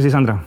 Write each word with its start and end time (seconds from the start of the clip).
Andrés 0.00 0.12
y 0.12 0.12
Sandra, 0.12 0.44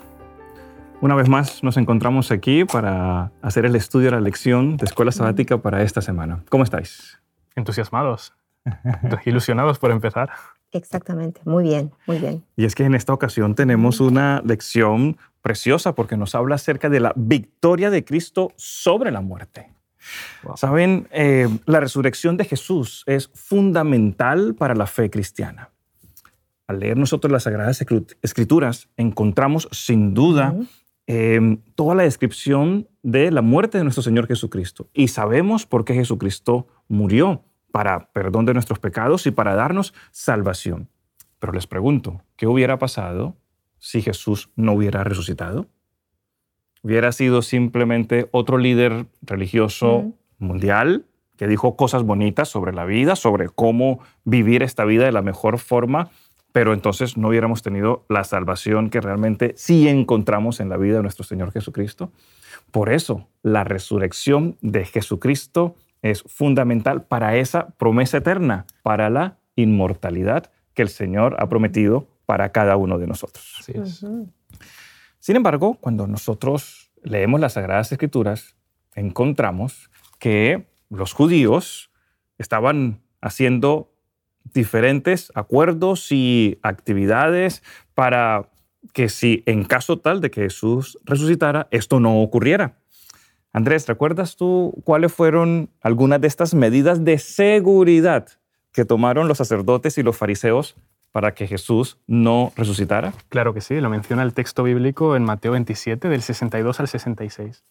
una 0.99 1.13
vez 1.13 1.30
más 1.30 1.62
nos 1.63 1.77
encontramos 1.77 2.31
aquí 2.31 2.66
para 2.66 3.31
hacer 3.43 3.67
el 3.67 3.76
estudio 3.76 4.07
de 4.07 4.13
la 4.13 4.20
lección 4.20 4.77
de 4.77 4.85
escuela 4.85 5.12
sabática 5.12 5.59
para 5.59 5.84
esta 5.84 6.02
semana. 6.02 6.43
¿Cómo 6.49 6.63
estáis? 6.63 7.20
Entusiasmados, 7.55 8.34
ilusionados 9.27 9.77
por 9.77 9.91
empezar. 9.91 10.31
Exactamente, 10.71 11.41
muy 11.45 11.66
bien, 11.66 11.91
muy 12.07 12.17
bien. 12.17 12.43
Y 12.55 12.66
es 12.66 12.73
que 12.73 12.84
en 12.84 12.95
esta 12.95 13.13
ocasión 13.13 13.53
tenemos 13.53 13.99
una 13.99 14.41
lección 14.43 15.17
preciosa 15.43 15.93
porque 15.93 16.17
nos 16.17 16.34
habla 16.34 16.55
acerca 16.55 16.90
de 16.90 16.99
la 16.99 17.13
victoria 17.15 17.91
de 17.91 18.04
Cristo 18.04 18.54
sobre 18.55 19.12
la 19.12 19.21
muerte. 19.21 19.71
Saben, 20.55 21.07
eh, 21.12 21.48
la 21.67 21.79
resurrección 21.79 22.38
de 22.38 22.45
Jesús 22.45 23.04
es 23.05 23.29
fundamental 23.35 24.55
para 24.55 24.73
la 24.73 24.88
fe 24.88 25.12
cristiana. 25.12 25.70
Al 26.68 26.80
leer 26.80 26.98
nosotros 26.98 27.32
las 27.32 27.44
Sagradas 27.44 27.84
Escrituras, 28.22 28.90
encontramos 28.96 29.68
sin 29.72 30.14
duda 30.14 30.56
em, 31.08 31.58
toda 31.76 31.96
la 31.96 32.04
descripción 32.04 32.88
de 33.02 33.32
la 33.32 33.42
muerte 33.42 33.78
de 33.78 33.84
nuestro 33.84 34.04
Señor 34.04 34.28
Jesucristo. 34.28 34.90
Y 34.94 35.10
sabemos 35.10 35.66
por 35.66 35.84
qué 35.84 35.94
Jesucristo 35.94 36.68
murió 36.88 37.44
para 37.72 38.12
perdón 38.14 38.46
de 38.46 38.54
nuestros 38.54 38.80
pecados 38.80 39.28
y 39.28 39.32
para 39.32 39.56
darnos 39.56 39.94
salvación. 40.12 40.90
Pero 41.40 41.52
les 41.52 41.68
pregunto, 41.68 42.22
¿qué 42.38 42.48
hubiera 42.48 42.80
pasado 42.80 43.36
si 43.78 44.02
Jesús 44.02 44.50
no 44.56 44.74
hubiera 44.74 45.04
resucitado? 45.04 45.68
¿Hubiera 46.84 47.12
sido 47.12 47.41
simplemente 47.41 48.30
otro 48.32 48.58
líder 48.58 49.08
religioso 49.22 50.14
mundial 50.38 51.06
que 51.38 51.48
dijo 51.48 51.76
cosas 51.76 52.04
bonitas 52.04 52.48
sobre 52.48 52.74
la 52.74 52.86
vida, 52.86 53.16
sobre 53.16 53.50
cómo 53.50 54.00
vivir 54.24 54.64
esta 54.64 54.86
vida 54.86 55.06
de 55.06 55.12
la 55.12 55.22
mejor 55.22 55.60
forma, 55.60 56.10
pero 56.54 56.73
entonces 56.73 57.18
no 57.18 57.27
hubiéramos 57.29 57.63
tenido 57.63 58.05
la 58.07 58.23
salvación 58.23 58.90
que 58.90 59.01
realmente 59.01 59.54
sí 59.57 59.90
encontramos 59.90 60.62
en 60.62 60.70
la 60.70 60.77
vida 60.77 60.98
de 60.98 61.01
nuestro 61.01 61.26
Señor 61.26 61.51
Jesucristo? 61.51 62.12
Por 62.71 62.93
eso, 62.93 63.27
la 63.41 63.63
resurrección 63.65 64.57
de 64.62 64.85
Jesucristo 64.85 65.75
es 66.01 66.22
fundamental 66.23 67.03
para 67.03 67.35
esa 67.35 67.69
promesa 67.72 68.18
eterna, 68.18 68.66
para 68.84 69.09
la 69.09 69.38
inmortalidad 69.56 70.51
que 70.73 70.84
el 70.84 70.90
Señor 70.90 71.35
ha 71.40 71.50
prometido 71.50 72.07
para 72.25 72.51
cada 72.51 72.78
uno 72.78 73.00
de 73.00 73.07
nosotros. 73.07 73.63
Sin 75.19 75.35
embargo, 75.35 75.78
cuando 75.81 76.07
nosotros 76.07 76.91
leemos 77.03 77.40
las 77.40 77.53
Sagradas 77.53 77.91
Escrituras, 77.91 78.56
encontramos 78.95 79.90
que 80.19 80.67
los 80.90 81.13
judíos 81.13 81.91
estaban 82.38 83.01
haciendo 83.22 83.93
diferentes 84.53 85.31
acuerdos 85.35 86.12
y 86.12 86.59
actividades 86.62 87.63
para 87.94 88.50
que 88.94 89.09
si 89.09 89.44
en 89.45 89.63
caso 89.63 89.97
tal 89.97 90.22
de 90.22 90.29
que 90.29 90.41
Jesús 90.41 91.00
resucitara, 91.05 91.67
esto 91.72 92.00
no 92.00 92.22
ocurriera. 92.22 92.75
Andrés, 93.53 93.88
¿recuerdas 93.88 94.35
tú 94.35 94.81
cuáles 94.83 95.13
fueron 95.13 95.69
algunas 95.81 96.19
de 96.19 96.28
estas 96.28 96.53
medidas 96.53 97.05
de 97.05 97.19
seguridad 97.19 98.28
que 98.72 98.83
tomaron 98.83 99.28
los 99.28 99.38
sacerdotes 99.38 99.97
y 99.97 100.03
los 100.03 100.17
fariseos 100.17 100.75
para 101.11 101.35
que 101.35 101.45
Jesús 101.45 101.99
no 102.07 102.51
resucitara? 102.55 103.13
Claro 103.29 103.53
que 103.53 103.61
sí, 103.61 103.79
lo 103.79 103.89
menciona 103.89 104.23
el 104.23 104.33
texto 104.33 104.63
bíblico 104.63 105.16
en 105.16 105.23
Mateo 105.23 105.51
27, 105.51 106.09
del 106.09 106.23
62 106.23 106.79
al 106.79 106.88
66. 106.88 107.63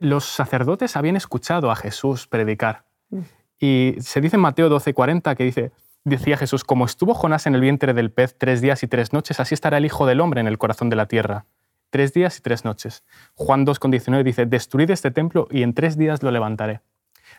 Los 0.00 0.24
sacerdotes 0.24 0.96
habían 0.96 1.14
escuchado 1.14 1.70
a 1.70 1.76
Jesús 1.76 2.26
predicar. 2.26 2.84
Mm. 3.10 3.20
Y 3.60 3.94
se 4.00 4.20
dice 4.20 4.36
en 4.36 4.42
Mateo 4.42 4.68
12, 4.68 4.92
40 4.92 5.34
que 5.36 5.44
dice, 5.44 5.72
decía 6.04 6.36
Jesús, 6.36 6.64
como 6.64 6.84
estuvo 6.84 7.14
Jonás 7.14 7.46
en 7.46 7.54
el 7.54 7.60
vientre 7.60 7.94
del 7.94 8.10
pez 8.10 8.36
tres 8.38 8.60
días 8.60 8.82
y 8.82 8.88
tres 8.88 9.12
noches, 9.12 9.40
así 9.40 9.54
estará 9.54 9.78
el 9.78 9.84
Hijo 9.84 10.06
del 10.06 10.20
Hombre 10.20 10.40
en 10.40 10.46
el 10.46 10.58
corazón 10.58 10.90
de 10.90 10.96
la 10.96 11.06
tierra 11.06 11.46
tres 11.94 12.12
días 12.12 12.36
y 12.38 12.42
tres 12.42 12.64
noches. 12.64 13.04
Juan 13.36 13.64
2,19 13.64 14.24
dice, 14.24 14.46
destruid 14.46 14.90
este 14.90 15.12
templo 15.12 15.46
y 15.48 15.62
en 15.62 15.74
tres 15.74 15.96
días 15.96 16.24
lo 16.24 16.32
levantaré. 16.32 16.80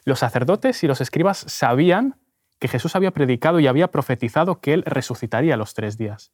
Los 0.06 0.20
sacerdotes 0.20 0.82
y 0.82 0.88
los 0.88 1.02
escribas 1.02 1.40
sabían 1.40 2.16
que 2.58 2.70
Jesús 2.70 2.96
había 2.96 3.12
predicado 3.12 3.60
y 3.60 3.68
había 3.68 3.90
profetizado 3.92 4.62
que 4.62 4.74
él 4.74 4.84
resucitaría 4.86 5.58
los 5.58 5.74
tres 5.74 5.98
días. 5.98 6.32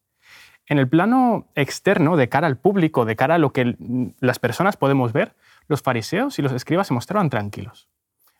En 0.67 0.77
el 0.77 0.87
plano 0.87 1.47
externo, 1.55 2.15
de 2.15 2.29
cara 2.29 2.45
al 2.45 2.59
público, 2.59 3.05
de 3.05 3.15
cara 3.15 3.33
a 3.33 3.37
lo 3.39 3.53
que 3.53 3.75
las 4.19 4.37
personas 4.37 4.77
podemos 4.77 5.13
ver, 5.13 5.33
los 5.67 5.81
fariseos 5.81 6.37
y 6.37 6.43
los 6.43 6.51
escribas 6.51 6.89
se 6.89 6.93
mostraban 6.93 7.31
tranquilos. 7.31 7.89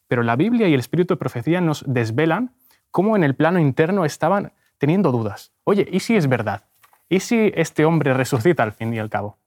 Pero 0.08 0.22
la 0.22 0.36
Biblia 0.36 0.68
y 0.68 0.76
el 0.76 0.80
espíritu 0.80 1.16
de 1.16 1.20
profecía 1.20 1.60
nos 1.60 1.84
desvelan 1.88 2.54
cómo 2.92 3.16
en 3.16 3.24
el 3.24 3.36
plano 3.36 3.60
interno 3.60 4.06
estaban 4.06 4.54
teniendo 4.78 5.12
dudas. 5.12 5.52
Oye, 5.64 5.88
¿y 5.92 6.02
si 6.02 6.16
es 6.16 6.28
verdad? 6.28 6.66
¿Y 7.10 7.20
si 7.22 7.52
este 7.56 7.86
hombre 7.86 8.14
resucita 8.14 8.64
al 8.64 8.74
fin 8.74 8.94
y 8.94 9.00
al 9.00 9.10
cabo? 9.10 9.38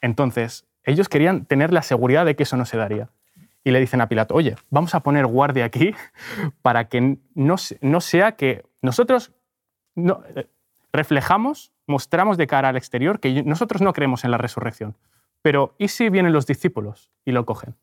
Entonces, 0.00 0.66
ellos 0.84 1.08
querían 1.08 1.44
tener 1.46 1.72
la 1.72 1.82
seguridad 1.82 2.24
de 2.24 2.36
que 2.36 2.44
eso 2.44 2.56
no 2.56 2.64
se 2.64 2.76
daría. 2.76 3.10
Y 3.64 3.70
le 3.70 3.80
dicen 3.80 4.00
a 4.00 4.08
Pilato, 4.08 4.34
oye, 4.34 4.56
vamos 4.70 4.94
a 4.94 5.00
poner 5.00 5.26
guardia 5.26 5.64
aquí 5.64 5.94
para 6.62 6.88
que 6.88 7.18
no, 7.34 7.56
no 7.80 8.00
sea 8.00 8.32
que 8.32 8.64
nosotros 8.82 9.32
no, 9.94 10.22
eh, 10.36 10.48
reflejamos, 10.92 11.72
mostramos 11.86 12.36
de 12.36 12.46
cara 12.46 12.68
al 12.68 12.76
exterior 12.76 13.20
que 13.20 13.42
nosotros 13.42 13.82
no 13.82 13.92
creemos 13.92 14.24
en 14.24 14.30
la 14.30 14.38
resurrección. 14.38 14.96
Pero 15.42 15.74
¿y 15.78 15.88
si 15.88 16.08
vienen 16.08 16.32
los 16.32 16.46
discípulos 16.46 17.10
y 17.24 17.32
lo 17.32 17.44
cogen? 17.44 17.76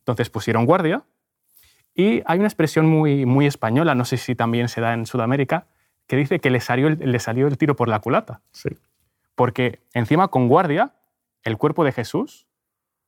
Entonces 0.00 0.30
pusieron 0.30 0.66
guardia 0.66 1.04
y 1.98 2.22
hay 2.26 2.38
una 2.38 2.46
expresión 2.46 2.86
muy, 2.86 3.26
muy 3.26 3.46
española, 3.46 3.96
no 3.96 4.04
sé 4.04 4.18
si 4.18 4.36
también 4.36 4.68
se 4.68 4.80
da 4.80 4.94
en 4.94 5.04
Sudamérica, 5.04 5.66
que 6.06 6.14
dice 6.16 6.38
que 6.38 6.48
le 6.48 6.60
salió 6.60 6.86
el, 6.86 6.98
le 7.00 7.18
salió 7.18 7.48
el 7.48 7.58
tiro 7.58 7.74
por 7.74 7.88
la 7.88 7.98
culata. 7.98 8.40
Sí. 8.52 8.68
Porque 9.34 9.80
encima 9.94 10.28
con 10.28 10.46
guardia 10.46 10.94
el 11.42 11.58
cuerpo 11.58 11.82
de 11.82 11.90
Jesús 11.90 12.46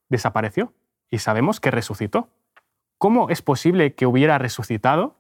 desapareció 0.09 0.75
y 1.09 1.19
sabemos 1.19 1.61
que 1.61 1.71
resucitó. 1.71 2.31
¿Cómo 2.99 3.31
es 3.31 3.43
posible 3.43 3.95
que 3.95 4.07
hubiera 4.07 4.39
resucitado, 4.39 5.15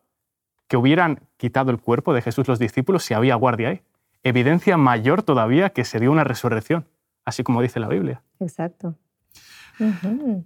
que 0.66 0.76
hubieran 0.76 1.20
quitado 1.36 1.70
el 1.70 1.78
cuerpo 1.78 2.12
de 2.12 2.22
Jesús 2.22 2.48
los 2.48 2.58
discípulos 2.58 3.04
si 3.04 3.14
había 3.14 3.36
guardia 3.36 3.68
ahí? 3.68 3.82
Evidencia 4.24 4.78
mayor 4.78 5.22
todavía 5.22 5.70
que 5.70 5.84
se 5.84 6.00
dio 6.00 6.10
una 6.10 6.24
resurrección, 6.24 6.88
así 7.24 7.44
como 7.44 7.62
dice 7.62 7.78
la 7.78 7.86
Biblia. 7.86 8.20
Exacto. 8.40 8.96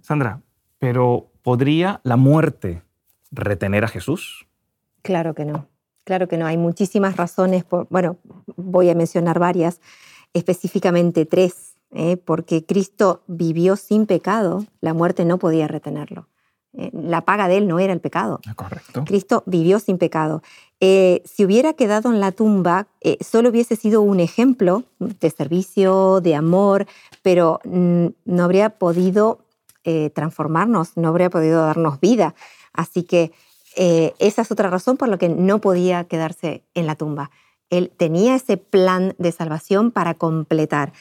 Sandra, 0.01 0.41
pero 0.77 1.31
¿podría 1.41 2.01
la 2.03 2.17
muerte 2.17 2.83
retener 3.31 3.83
a 3.83 3.87
Jesús? 3.87 4.47
Claro 5.01 5.33
que 5.33 5.45
no. 5.45 5.67
Claro 6.03 6.27
que 6.27 6.37
no. 6.37 6.45
Hay 6.45 6.57
muchísimas 6.57 7.17
razones. 7.17 7.63
Por, 7.63 7.87
bueno, 7.89 8.17
voy 8.55 8.89
a 8.89 8.95
mencionar 8.95 9.39
varias, 9.39 9.81
específicamente 10.33 11.25
tres 11.25 11.75
¿eh? 11.95 12.17
porque 12.17 12.65
Cristo 12.65 13.23
vivió 13.27 13.75
sin 13.75 14.05
pecado, 14.05 14.65
la 14.81 14.93
muerte 14.93 15.25
no 15.25 15.39
podía 15.39 15.67
retenerlo. 15.67 16.27
Eh, 16.73 16.91
la 16.93 17.21
paga 17.21 17.47
de 17.47 17.57
él 17.57 17.67
no 17.67 17.79
era 17.79 17.93
el 17.93 18.01
pecado. 18.01 18.41
Ah, 18.45 18.53
correcto. 18.53 19.05
Cristo 19.05 19.43
vivió 19.45 19.79
sin 19.79 19.97
pecado. 19.97 20.43
Eh, 20.81 21.23
si 21.25 21.45
hubiera 21.45 21.73
quedado 21.73 22.11
en 22.11 22.19
la 22.19 22.33
tumba, 22.33 22.87
solo 23.21 23.49
hubiese 23.49 23.77
sido 23.77 24.01
un 24.01 24.19
ejemplo 24.19 24.83
de 24.99 25.29
servicio, 25.29 26.19
de 26.19 26.35
amor, 26.35 26.85
pero 27.23 27.61
mm, 27.63 28.07
no 28.25 28.43
habría 28.43 28.69
podido 28.71 29.39
transformarnos, 30.15 30.97
no 30.97 31.09
habría 31.09 31.29
podido 31.29 31.61
darnos 31.61 31.99
vida. 31.99 32.33
Así 32.75 33.03
que 33.03 33.31
esa 33.77 34.41
es 34.41 34.51
otra 34.51 34.69
razón 34.69 34.95
por 34.95 35.09
la 35.09 35.17
que 35.17 35.27
no 35.27 35.59
podía 35.59 36.05
quedarse 36.05 36.63
en 36.75 36.87
la 36.87 36.95
tumba. 36.95 37.29
Él 37.69 37.91
tenía 37.95 38.35
ese 38.35 38.57
plan 38.57 39.15
de 39.17 39.31
salvación 39.31 39.91
para 39.91 40.13
completar. 40.13 40.93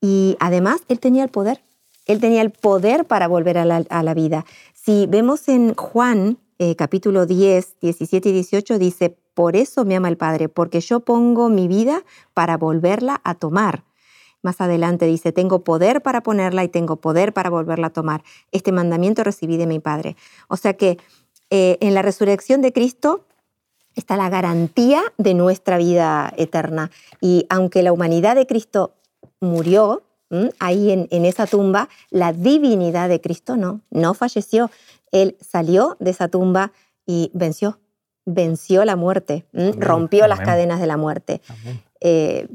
Y 0.00 0.36
además, 0.40 0.82
él 0.88 0.98
tenía 0.98 1.24
el 1.24 1.30
poder. 1.30 1.62
Él 2.06 2.20
tenía 2.20 2.42
el 2.42 2.50
poder 2.50 3.06
para 3.06 3.28
volver 3.28 3.58
a 3.58 3.64
la, 3.64 4.14
vida. 4.14 4.44
Si 4.74 5.06
vemos 5.06 5.48
en 5.48 5.74
Juan 5.74 6.38
eh, 6.58 6.74
capítulo 6.74 7.26
10, 7.26 7.76
17 7.80 8.28
y 8.28 8.32
18, 8.32 8.78
dice, 8.78 9.16
por 9.34 9.56
eso 9.56 9.84
me 9.84 9.96
ama 9.96 10.08
el 10.08 10.16
Padre, 10.16 10.48
porque 10.48 10.80
yo 10.80 11.00
pongo 11.00 11.48
mi 11.48 11.68
vida 11.68 12.02
para 12.34 12.56
volverla 12.56 13.20
a 13.24 13.34
tomar. 13.34 13.84
Más 14.42 14.60
adelante 14.60 15.06
dice, 15.06 15.30
tengo 15.30 15.62
poder 15.62 16.02
para 16.02 16.22
ponerla 16.24 16.64
y 16.64 16.68
tengo 16.68 16.96
poder 16.96 17.32
para 17.32 17.48
volverla 17.48 17.88
a 17.88 17.92
tomar. 17.92 18.24
Este 18.50 18.72
mandamiento 18.72 19.22
recibí 19.22 19.56
de 19.56 19.68
mi 19.68 19.78
Padre. 19.78 20.16
O 20.48 20.56
sea 20.56 20.74
que 20.74 20.98
eh, 21.54 21.76
en 21.82 21.92
la 21.92 22.00
resurrección 22.00 22.62
de 22.62 22.72
Cristo 22.72 23.26
está 23.94 24.16
la 24.16 24.30
garantía 24.30 25.02
de 25.18 25.34
nuestra 25.34 25.76
vida 25.76 26.32
eterna. 26.38 26.90
Y 27.20 27.44
aunque 27.50 27.82
la 27.82 27.92
humanidad 27.92 28.36
de 28.36 28.46
Cristo 28.46 28.94
murió 29.38 30.02
ahí 30.58 30.90
en, 30.90 31.24
esa 31.26 31.46
tumba, 31.46 31.90
la 32.08 32.32
divinidad 32.32 33.10
de 33.10 33.20
Cristo 33.20 33.58
no, 33.58 33.82
no 33.90 34.14
falleció. 34.14 34.70
Él 35.10 35.36
salió 35.42 35.98
de 36.00 36.12
esa 36.12 36.28
tumba 36.28 36.72
y 37.04 37.30
venció, 37.34 37.80
venció 38.24 38.86
la 38.86 38.96
muerte, 38.96 39.44
rompió 39.76 40.26
las 40.28 40.40
cadenas 40.40 40.80
de 40.80 40.86
la 40.86 40.96
muerte. 40.96 41.42
Eh, 42.00 42.48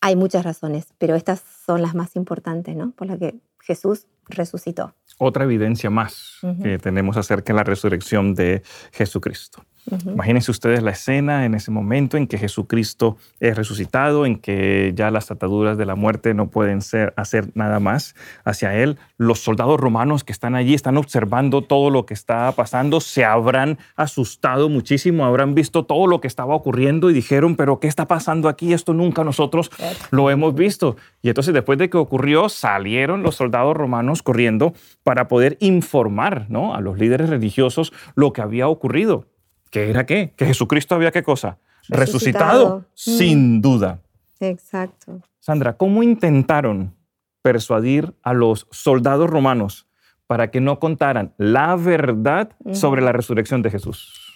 hay 0.00 0.16
muchas 0.16 0.44
razones, 0.44 0.88
pero 0.98 1.14
estas 1.14 1.42
son 1.64 1.80
las 1.80 1.94
más 1.94 2.16
importantes, 2.16 2.74
¿no? 2.74 2.90
Por 2.90 3.06
las 3.06 3.18
que 3.20 3.36
Jesús 3.60 4.08
resucitó. 4.28 4.94
Otra 5.18 5.44
evidencia 5.44 5.90
más 5.90 6.38
que 6.62 6.78
tenemos 6.78 7.16
acerca 7.16 7.52
de 7.52 7.56
la 7.56 7.64
resurrección 7.64 8.34
de 8.34 8.62
Jesucristo. 8.92 9.64
Imagínense 10.06 10.50
ustedes 10.50 10.82
la 10.82 10.90
escena 10.90 11.44
en 11.44 11.54
ese 11.54 11.70
momento 11.70 12.16
en 12.16 12.26
que 12.26 12.38
Jesucristo 12.38 13.16
es 13.38 13.56
resucitado, 13.56 14.26
en 14.26 14.36
que 14.36 14.92
ya 14.96 15.10
las 15.10 15.30
ataduras 15.30 15.78
de 15.78 15.86
la 15.86 15.94
muerte 15.94 16.34
no 16.34 16.48
pueden 16.48 16.82
ser, 16.82 17.14
hacer 17.16 17.50
nada 17.54 17.78
más 17.78 18.16
hacia 18.44 18.74
Él. 18.74 18.98
Los 19.16 19.40
soldados 19.40 19.78
romanos 19.78 20.24
que 20.24 20.32
están 20.32 20.56
allí 20.56 20.74
están 20.74 20.96
observando 20.96 21.62
todo 21.62 21.90
lo 21.90 22.04
que 22.04 22.14
está 22.14 22.50
pasando, 22.52 23.00
se 23.00 23.24
habrán 23.24 23.78
asustado 23.94 24.68
muchísimo, 24.68 25.24
habrán 25.24 25.54
visto 25.54 25.84
todo 25.84 26.06
lo 26.06 26.20
que 26.20 26.26
estaba 26.26 26.54
ocurriendo 26.54 27.08
y 27.08 27.14
dijeron, 27.14 27.54
pero 27.54 27.78
¿qué 27.78 27.86
está 27.86 28.08
pasando 28.08 28.48
aquí? 28.48 28.72
Esto 28.72 28.92
nunca 28.92 29.22
nosotros 29.22 29.70
lo 30.10 30.30
hemos 30.30 30.54
visto. 30.54 30.96
Y 31.22 31.28
entonces 31.28 31.54
después 31.54 31.78
de 31.78 31.90
que 31.90 31.96
ocurrió, 31.96 32.48
salieron 32.48 33.22
los 33.22 33.36
soldados 33.36 33.76
romanos 33.76 34.22
corriendo 34.22 34.74
para 35.04 35.28
poder 35.28 35.56
informar 35.60 36.46
¿no? 36.48 36.74
a 36.74 36.80
los 36.80 36.98
líderes 36.98 37.30
religiosos 37.30 37.92
lo 38.14 38.32
que 38.32 38.42
había 38.42 38.68
ocurrido. 38.68 39.26
¿Qué 39.70 39.90
era 39.90 40.06
qué? 40.06 40.32
Que 40.36 40.46
Jesucristo 40.46 40.94
había 40.94 41.10
qué 41.10 41.22
cosa? 41.22 41.58
Resucitado, 41.88 42.84
sin 42.94 43.60
duda. 43.60 44.00
Exacto. 44.40 45.20
Sandra, 45.40 45.76
¿cómo 45.76 46.02
intentaron 46.02 46.94
persuadir 47.42 48.14
a 48.22 48.32
los 48.32 48.66
soldados 48.70 49.30
romanos 49.30 49.86
para 50.26 50.50
que 50.50 50.60
no 50.60 50.80
contaran 50.80 51.32
la 51.38 51.76
verdad 51.76 52.50
sobre 52.72 53.02
la 53.02 53.12
resurrección 53.12 53.62
de 53.62 53.70
Jesús? 53.70 54.26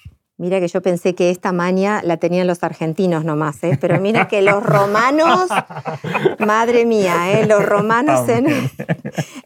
Mira 0.41 0.59
que 0.59 0.69
yo 0.69 0.81
pensé 0.81 1.15
que 1.15 1.29
esta 1.29 1.53
maña 1.53 2.01
la 2.03 2.17
tenían 2.17 2.47
los 2.47 2.63
argentinos 2.63 3.27
nomás, 3.27 3.63
¿eh? 3.63 3.77
pero 3.79 4.01
mira 4.01 4.27
que 4.27 4.41
los 4.41 4.63
romanos, 4.63 5.51
madre 6.39 6.87
mía, 6.87 7.39
¿eh? 7.39 7.47
los 7.47 7.63
romanos 7.63 8.27
en, 8.27 8.47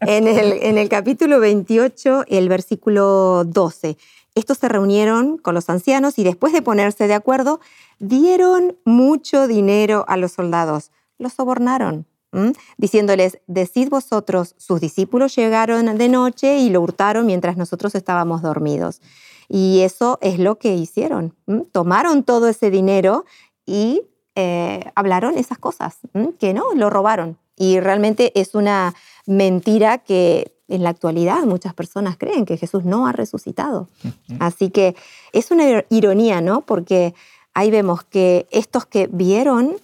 en, 0.01 0.27
el, 0.27 0.53
en 0.53 0.77
el 0.77 0.87
capítulo 0.87 1.41
28, 1.41 2.23
el 2.29 2.47
versículo 2.47 3.43
12. 3.43 3.97
Estos 4.35 4.57
se 4.57 4.67
reunieron 4.67 5.37
con 5.37 5.55
los 5.55 5.69
ancianos 5.69 6.19
y 6.19 6.23
después 6.23 6.51
de 6.51 6.61
ponerse 6.61 7.07
de 7.07 7.13
acuerdo, 7.13 7.61
dieron 7.99 8.77
mucho 8.83 9.47
dinero 9.47 10.03
a 10.09 10.17
los 10.17 10.33
soldados. 10.33 10.91
Los 11.17 11.33
sobornaron, 11.33 12.05
diciéndoles, 12.77 13.39
decid 13.47 13.89
vosotros, 13.89 14.55
sus 14.57 14.81
discípulos 14.81 15.33
llegaron 15.35 15.97
de 15.97 16.09
noche 16.09 16.57
y 16.57 16.69
lo 16.69 16.81
hurtaron 16.81 17.25
mientras 17.25 17.55
nosotros 17.55 17.95
estábamos 17.95 18.41
dormidos. 18.41 19.01
Y 19.47 19.81
eso 19.81 20.17
es 20.21 20.37
lo 20.37 20.57
que 20.57 20.75
hicieron. 20.75 21.33
Tomaron 21.71 22.23
todo 22.23 22.49
ese 22.49 22.69
dinero 22.69 23.23
y 23.65 24.01
eh, 24.35 24.91
hablaron 24.95 25.37
esas 25.37 25.57
cosas, 25.57 25.99
que 26.39 26.53
no, 26.53 26.73
lo 26.73 26.89
robaron. 26.89 27.37
Y 27.55 27.79
realmente 27.79 28.37
es 28.39 28.53
una 28.53 28.93
mentira 29.25 29.99
que 29.99 30.54
en 30.67 30.83
la 30.83 30.89
actualidad 30.89 31.43
muchas 31.43 31.73
personas 31.73 32.17
creen 32.17 32.45
que 32.45 32.57
Jesús 32.57 32.85
no 32.85 33.07
ha 33.07 33.11
resucitado. 33.11 33.87
Así 34.39 34.69
que 34.69 34.95
es 35.31 35.51
una 35.51 35.83
ironía, 35.89 36.41
¿no? 36.41 36.61
Porque 36.61 37.13
ahí 37.53 37.71
vemos 37.71 38.03
que 38.03 38.47
estos 38.51 38.85
que 38.85 39.07
vieron 39.07 39.75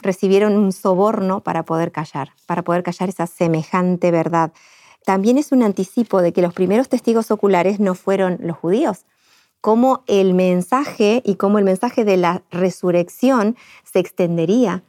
recibieron 0.00 0.56
un 0.56 0.72
soborno 0.72 1.40
para 1.40 1.64
poder 1.64 1.92
callar, 1.92 2.30
para 2.46 2.62
poder 2.62 2.82
callar 2.82 3.08
esa 3.08 3.26
semejante 3.26 4.10
verdad 4.10 4.52
también 5.06 5.38
es 5.38 5.52
un 5.52 5.62
anticipo 5.62 6.20
de 6.20 6.32
que 6.32 6.42
los 6.42 6.52
primeros 6.52 6.88
testigos 6.88 7.30
oculares 7.30 7.78
no 7.78 7.94
fueron 7.94 8.38
los 8.40 8.56
judíos, 8.56 9.06
cómo 9.60 10.02
el 10.08 10.34
mensaje 10.34 11.22
y 11.24 11.36
cómo 11.36 11.58
el 11.58 11.64
mensaje 11.64 12.04
de 12.04 12.16
la 12.16 12.42
resurrección 12.50 13.56
se 13.84 14.00
extendería 14.00 14.82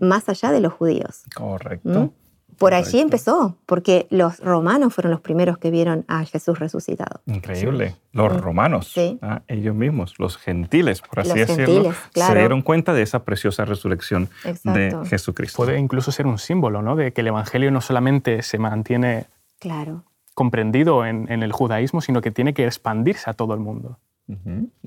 más 0.00 0.28
allá 0.28 0.52
de 0.52 0.60
los 0.60 0.72
judíos. 0.72 1.24
Correcto. 1.34 2.12
Por 2.58 2.74
allí 2.74 3.00
empezó, 3.00 3.56
porque 3.66 4.06
los 4.10 4.38
romanos 4.40 4.94
fueron 4.94 5.12
los 5.12 5.20
primeros 5.20 5.58
que 5.58 5.70
vieron 5.70 6.04
a 6.08 6.24
Jesús 6.24 6.58
resucitado. 6.58 7.20
Increíble. 7.26 7.96
Los 8.12 8.40
romanos, 8.40 8.94
ah, 9.22 9.42
ellos 9.48 9.74
mismos, 9.74 10.14
los 10.18 10.36
gentiles, 10.36 11.00
por 11.00 11.20
así 11.20 11.38
decirlo, 11.38 11.92
se 12.14 12.34
dieron 12.34 12.62
cuenta 12.62 12.92
de 12.94 13.02
esa 13.02 13.24
preciosa 13.24 13.64
resurrección 13.64 14.28
de 14.62 14.96
Jesucristo. 15.08 15.56
Puede 15.56 15.78
incluso 15.78 16.12
ser 16.12 16.26
un 16.26 16.38
símbolo, 16.38 16.82
¿no? 16.82 16.96
De 16.96 17.12
que 17.12 17.22
el 17.22 17.28
Evangelio 17.28 17.70
no 17.70 17.80
solamente 17.80 18.42
se 18.42 18.58
mantiene 18.58 19.26
claro. 19.58 20.04
comprendido 20.34 21.06
en, 21.06 21.28
el 21.28 21.52
judaísmo, 21.52 22.00
sino 22.00 22.20
que 22.20 22.30
tiene 22.30 22.54
que 22.54 22.66
expandirse 22.66 23.28
a 23.28 23.34
todo 23.34 23.54
el 23.54 23.60
mundo. 23.60 23.98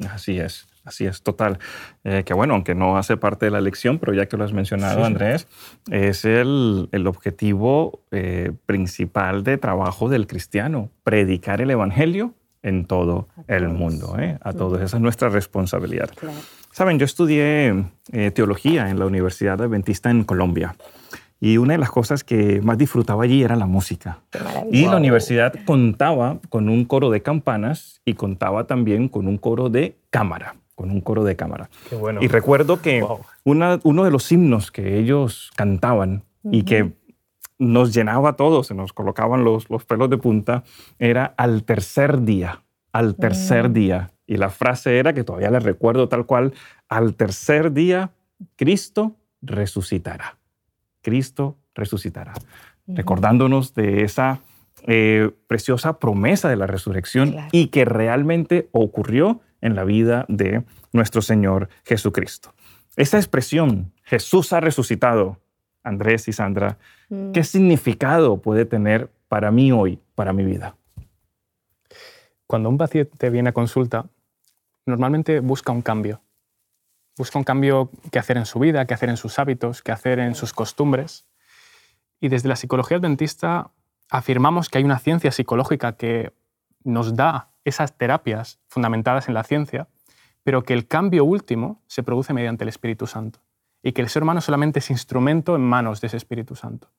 Así 0.10 0.40
es, 0.40 0.68
así 0.88 1.06
es, 1.06 1.22
total. 1.22 1.60
Eh, 2.04 2.24
que 2.25 2.34
bueno, 2.34 2.54
aunque 2.54 2.74
no 2.74 2.98
hace 2.98 3.18
parte 3.18 3.45
de 3.45 3.51
la 3.51 3.62
lección, 3.62 4.00
pero 4.00 4.13
ya 4.13 4.28
que 4.28 4.38
lo 4.38 4.44
has 4.44 4.54
mencionado, 4.54 5.04
Andrés, 5.04 5.48
es 5.92 6.25
el, 6.25 6.89
objetivo 7.06 8.01
eh, 8.12 8.51
principal 8.66 9.44
de 9.44 9.57
trabajo 9.57 10.10
del 10.10 10.28
cristiano, 10.28 10.89
predicar 11.04 11.62
el 11.62 11.72
Evangelio 11.72 12.34
en 12.63 12.86
todo 12.86 13.28
el 13.48 13.68
mundo, 13.69 14.16
¿eh? 14.19 14.38
a 14.42 14.54
todos. 14.54 14.81
Esa 14.81 14.98
es 14.98 15.04
nuestra 15.04 15.30
responsabilidad. 15.30 16.10
Saben, 16.72 17.00
yo 17.00 17.06
estudié 17.06 17.86
teología 18.33 18.90
en 18.90 19.00
la 19.00 19.06
Universidad 19.06 19.62
Adventista 19.62 20.10
en 20.10 20.24
Colombia. 20.24 20.75
Y 21.40 21.57
una 21.57 21.74
de 21.74 21.80
las 21.80 21.92
cosas 21.92 22.24
que 22.24 22.62
más 22.62 22.78
disfrutaba 22.78 23.24
allí 23.24 23.44
era 23.44 23.56
la 23.56 23.68
música. 23.68 24.19
Y 24.72 24.86
la 24.86 24.98
universidad 24.98 25.54
contaba 25.66 26.40
con 26.50 26.68
un 26.68 26.86
coro 26.86 27.12
de 27.12 27.22
campanas 27.22 28.01
y 28.06 28.16
contaba 28.16 28.66
también 28.66 29.07
con 29.07 29.28
un 29.28 29.38
coro 29.38 29.69
de 29.69 29.98
cámara, 30.10 30.56
con 30.78 30.92
un 30.92 31.02
coro 31.02 31.24
de 31.24 31.36
cámara. 31.36 31.72
Qué 31.90 31.96
bueno. 31.96 32.22
Y 32.22 32.28
recuerdo 32.28 32.84
que 32.84 33.04
uno 33.44 34.04
de 34.04 34.12
los 34.12 34.32
himnos 34.32 34.72
que 34.72 35.00
ellos 35.00 35.52
cantaban 35.56 36.24
y 36.44 36.64
que 36.64 36.94
nos 37.58 37.96
llenaba 37.96 38.30
a 38.30 38.34
todos, 38.34 38.68
se 38.68 38.76
nos 38.76 38.94
colocaban 38.94 39.44
los, 39.44 39.72
los 39.72 39.86
pelos 39.86 40.08
de 40.12 40.20
punta, 40.20 40.64
era 41.00 41.34
al 41.36 41.64
tercer 41.64 42.22
día, 42.22 42.62
al 42.94 43.16
tercer 43.16 43.70
mm. 43.70 43.74
día. 43.74 44.12
Y 44.28 44.38
la 44.38 44.52
frase 44.52 45.00
era, 45.00 45.14
que 45.14 45.24
todavía 45.24 45.50
la 45.50 45.60
recuerdo 45.60 46.10
tal 46.10 46.28
cual, 46.28 46.54
al 46.88 47.16
tercer 47.16 47.74
día 47.74 48.12
Cristo 48.56 49.16
resucitará. 49.42 50.38
Cristo 51.02 51.57
resucitará, 51.74 52.34
recordándonos 52.86 53.74
de 53.74 54.04
esa 54.04 54.42
eh, 54.88 55.32
preciosa 55.48 56.00
promesa 56.00 56.50
de 56.50 56.56
la 56.56 56.66
resurrección 56.66 57.36
y 57.52 57.68
que 57.68 57.86
realmente 57.86 58.70
ocurrió 58.72 59.42
en 59.62 59.76
la 59.76 59.84
vida 59.84 60.26
de 60.28 60.64
nuestro 60.94 61.22
Señor 61.22 61.70
Jesucristo. 61.86 62.54
Esa 62.96 63.18
expresión, 63.18 63.94
Jesús 64.04 64.54
ha 64.54 64.60
resucitado, 64.60 65.40
Andrés 65.84 66.28
y 66.28 66.34
Sandra, 66.34 66.80
mm. 67.10 67.32
¿qué 67.32 67.44
significado 67.44 68.42
puede 68.42 68.66
tener 68.66 69.12
para 69.28 69.52
mí 69.52 69.72
hoy, 69.72 70.00
para 70.16 70.34
mi 70.34 70.44
vida? 70.44 70.76
Cuando 72.48 72.70
un 72.70 72.78
paciente 72.78 73.30
viene 73.30 73.50
a 73.50 73.54
consulta, 73.54 74.08
normalmente 74.86 75.42
busca 75.42 75.72
un 75.72 75.82
cambio 75.82 76.22
busca 77.18 77.40
un 77.40 77.44
cambio 77.44 77.90
que 78.12 78.20
hacer 78.20 78.38
en 78.38 78.46
su 78.46 78.60
vida, 78.60 78.86
que 78.86 78.94
hacer 78.94 79.10
en 79.10 79.18
sus 79.18 79.40
hábitos, 79.40 79.82
que 79.82 79.92
hacer 79.92 80.20
en 80.20 80.36
sus 80.36 80.54
costumbres. 80.54 81.26
Y 82.20 82.30
desde 82.30 82.50
la 82.50 82.56
psicología 82.56 82.98
adventista 82.98 83.72
afirmamos 84.09 84.69
que 84.69 84.78
hay 84.78 84.83
una 84.83 84.99
ciencia 84.99 85.31
psicológica 85.31 85.94
que 85.94 86.33
nos 86.83 87.16
da 87.16 87.49
esas 87.66 87.97
terapias 87.97 88.59
fundamentadas 88.68 89.28
en 89.28 89.33
la 89.33 89.44
ciencia, 89.44 89.87
pero 90.44 90.64
que 90.64 90.73
el 90.73 90.87
cambio 90.87 91.26
último 91.26 91.81
se 91.87 92.04
produce 92.04 92.33
mediante 92.33 92.64
el 92.64 92.69
Espíritu 92.69 93.07
Santo 93.07 93.40
y 93.83 93.92
que 93.92 94.02
el 94.02 94.09
ser 94.09 94.23
humano 94.23 94.42
solamente 94.42 94.80
es 94.80 94.90
instrumento 94.90 95.56
en 95.56 95.61
manos 95.61 96.02
de 96.02 96.07
ese 96.07 96.18
Espíritu 96.18 96.56
Santo. 96.56 96.90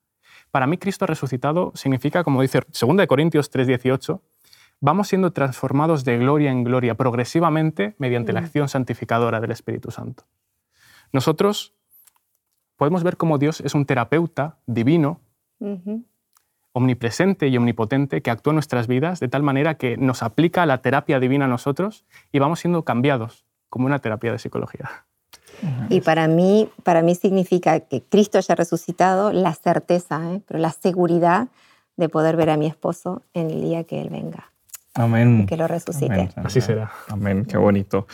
Para 0.51 0.67
mí 0.67 0.77
Cristo 0.77 1.05
resucitado 1.05 1.71
significa, 1.75 2.23
como 2.23 2.41
dice 2.41 2.61
2 2.67 3.07
Corintios 3.07 3.51
3:18, 3.51 4.21
vamos 4.79 5.07
siendo 5.07 5.31
transformados 5.31 6.05
de 6.05 6.17
gloria 6.17 6.51
en 6.51 6.63
gloria 6.63 6.95
progresivamente 6.95 7.95
mediante 7.97 8.33
la 8.33 8.41
mm. 8.41 8.43
acción 8.43 8.69
santificadora 8.69 9.41
del 9.41 9.51
Espíritu 9.51 9.91
Santo. 9.91 10.23
Nosotros 11.11 11.73
podemos 12.75 13.03
ver 13.03 13.17
cómo 13.17 13.37
Dios 13.37 13.61
es 13.61 13.73
un 13.75 13.85
terapeuta 13.85 14.59
divino, 14.65 15.21
omnipresente 16.71 17.47
y 17.47 17.57
omnipotente, 17.57 18.21
que 18.21 18.31
actúa 18.31 18.51
en 18.51 18.55
nuestras 18.55 18.87
vidas 18.87 19.19
de 19.19 19.27
tal 19.27 19.43
manera 19.43 19.75
que 19.75 19.97
nos 19.97 20.23
aplica 20.23 20.65
la 20.65 20.81
terapia 20.81 21.19
divina 21.19 21.45
a 21.45 21.47
nosotros 21.47 22.05
y 22.31 22.39
vamos 22.39 22.59
siendo 22.59 22.83
cambiados 22.83 23.45
como 23.69 23.85
una 23.85 23.99
terapia 23.99 24.31
de 24.31 24.39
psicología. 24.39 25.05
Y 25.89 26.01
para 26.01 26.27
mí, 26.27 26.69
para 26.83 27.01
mí 27.01 27.15
significa 27.15 27.81
que 27.81 28.01
Cristo 28.01 28.37
haya 28.37 28.55
resucitado, 28.55 29.33
la 29.33 29.53
certeza, 29.53 30.33
¿eh? 30.33 30.41
pero 30.47 30.59
la 30.59 30.71
seguridad 30.71 31.49
de 31.97 32.07
poder 32.07 32.37
ver 32.37 32.49
a 32.49 32.57
mi 32.57 32.65
esposo 32.65 33.23
en 33.33 33.49
el 33.49 33.61
día 33.61 33.83
que 33.83 34.01
Él 34.01 34.09
venga. 34.09 34.51
Amén. 34.93 35.45
Que 35.45 35.57
lo 35.57 35.67
resucite. 35.67 36.29
Así 36.35 36.61
será. 36.61 36.91
Amén. 37.07 37.45
Qué 37.45 37.57
bonito. 37.57 38.07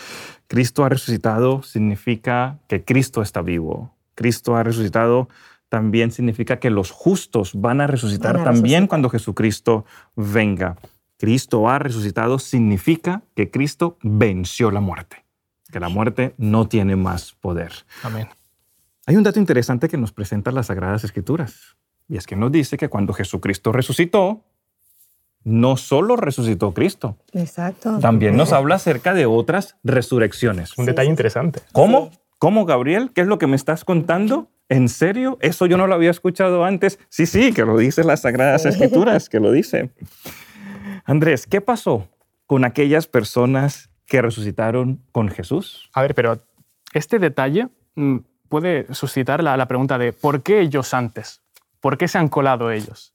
Cristo 0.47 0.83
ha 0.83 0.89
resucitado 0.89 1.61
significa 1.63 2.57
que 2.67 2.83
Cristo 2.83 3.21
está 3.21 3.41
vivo. 3.41 3.91
Cristo 4.15 4.55
ha 4.55 4.63
resucitado 4.63 5.29
también 5.69 6.11
significa 6.11 6.59
que 6.59 6.69
los 6.69 6.91
justos 6.91 7.51
van 7.53 7.81
a 7.81 7.87
resucitar 7.87 8.43
también 8.43 8.87
cuando 8.87 9.09
Jesucristo 9.09 9.85
venga. 10.15 10.77
Cristo 11.17 11.69
ha 11.69 11.79
resucitado 11.79 12.39
significa 12.39 13.23
que 13.35 13.49
Cristo 13.49 13.97
venció 14.01 14.71
la 14.71 14.81
muerte, 14.81 15.25
que 15.71 15.79
la 15.79 15.89
muerte 15.89 16.35
no 16.37 16.67
tiene 16.67 16.95
más 16.95 17.33
poder. 17.33 17.71
Amén. 18.03 18.27
Hay 19.05 19.15
un 19.15 19.23
dato 19.23 19.39
interesante 19.39 19.87
que 19.87 19.97
nos 19.97 20.11
presenta 20.11 20.51
las 20.51 20.67
Sagradas 20.67 21.03
Escrituras, 21.03 21.77
y 22.07 22.17
es 22.17 22.25
que 22.25 22.35
nos 22.35 22.51
dice 22.51 22.77
que 22.77 22.89
cuando 22.89 23.13
Jesucristo 23.13 23.71
resucitó, 23.71 24.43
no 25.43 25.77
solo 25.77 26.15
resucitó 26.15 26.73
Cristo, 26.73 27.17
Exacto. 27.31 27.99
también 27.99 28.35
nos 28.35 28.51
habla 28.51 28.75
acerca 28.75 29.13
de 29.13 29.25
otras 29.25 29.77
resurrecciones. 29.83 30.77
Un 30.77 30.85
detalle 30.85 31.09
interesante. 31.09 31.61
¿Cómo? 31.71 32.09
¿Cómo, 32.39 32.65
Gabriel? 32.65 33.11
¿Qué 33.13 33.21
es 33.21 33.27
lo 33.27 33.37
que 33.37 33.47
me 33.47 33.55
estás 33.55 33.85
contando? 33.85 34.49
¿En 34.69 34.89
serio? 34.89 35.37
Eso 35.41 35.67
yo 35.67 35.77
no 35.77 35.87
lo 35.87 35.93
había 35.93 36.11
escuchado 36.11 36.65
antes. 36.65 36.99
Sí, 37.09 37.25
sí, 37.25 37.53
que 37.53 37.65
lo 37.65 37.77
dice 37.77 38.03
las 38.03 38.21
Sagradas 38.21 38.65
Escrituras, 38.65 39.29
que 39.29 39.39
lo 39.39 39.51
dice. 39.51 39.91
Andrés, 41.05 41.45
¿qué 41.45 41.61
pasó 41.61 42.07
con 42.47 42.65
aquellas 42.65 43.07
personas 43.07 43.89
que 44.07 44.21
resucitaron 44.21 45.01
con 45.11 45.29
Jesús? 45.29 45.89
A 45.93 46.01
ver, 46.01 46.15
pero 46.15 46.39
este 46.93 47.19
detalle 47.19 47.67
mm, 47.95 48.17
puede 48.49 48.91
suscitar 48.93 49.43
la, 49.43 49.55
la 49.57 49.67
pregunta 49.67 49.97
de 49.97 50.13
¿por 50.13 50.41
qué 50.41 50.61
ellos 50.61 50.93
antes? 50.93 51.41
¿Por 51.79 51.97
qué 51.97 52.07
se 52.07 52.17
han 52.17 52.27
colado 52.27 52.71
ellos? 52.71 53.13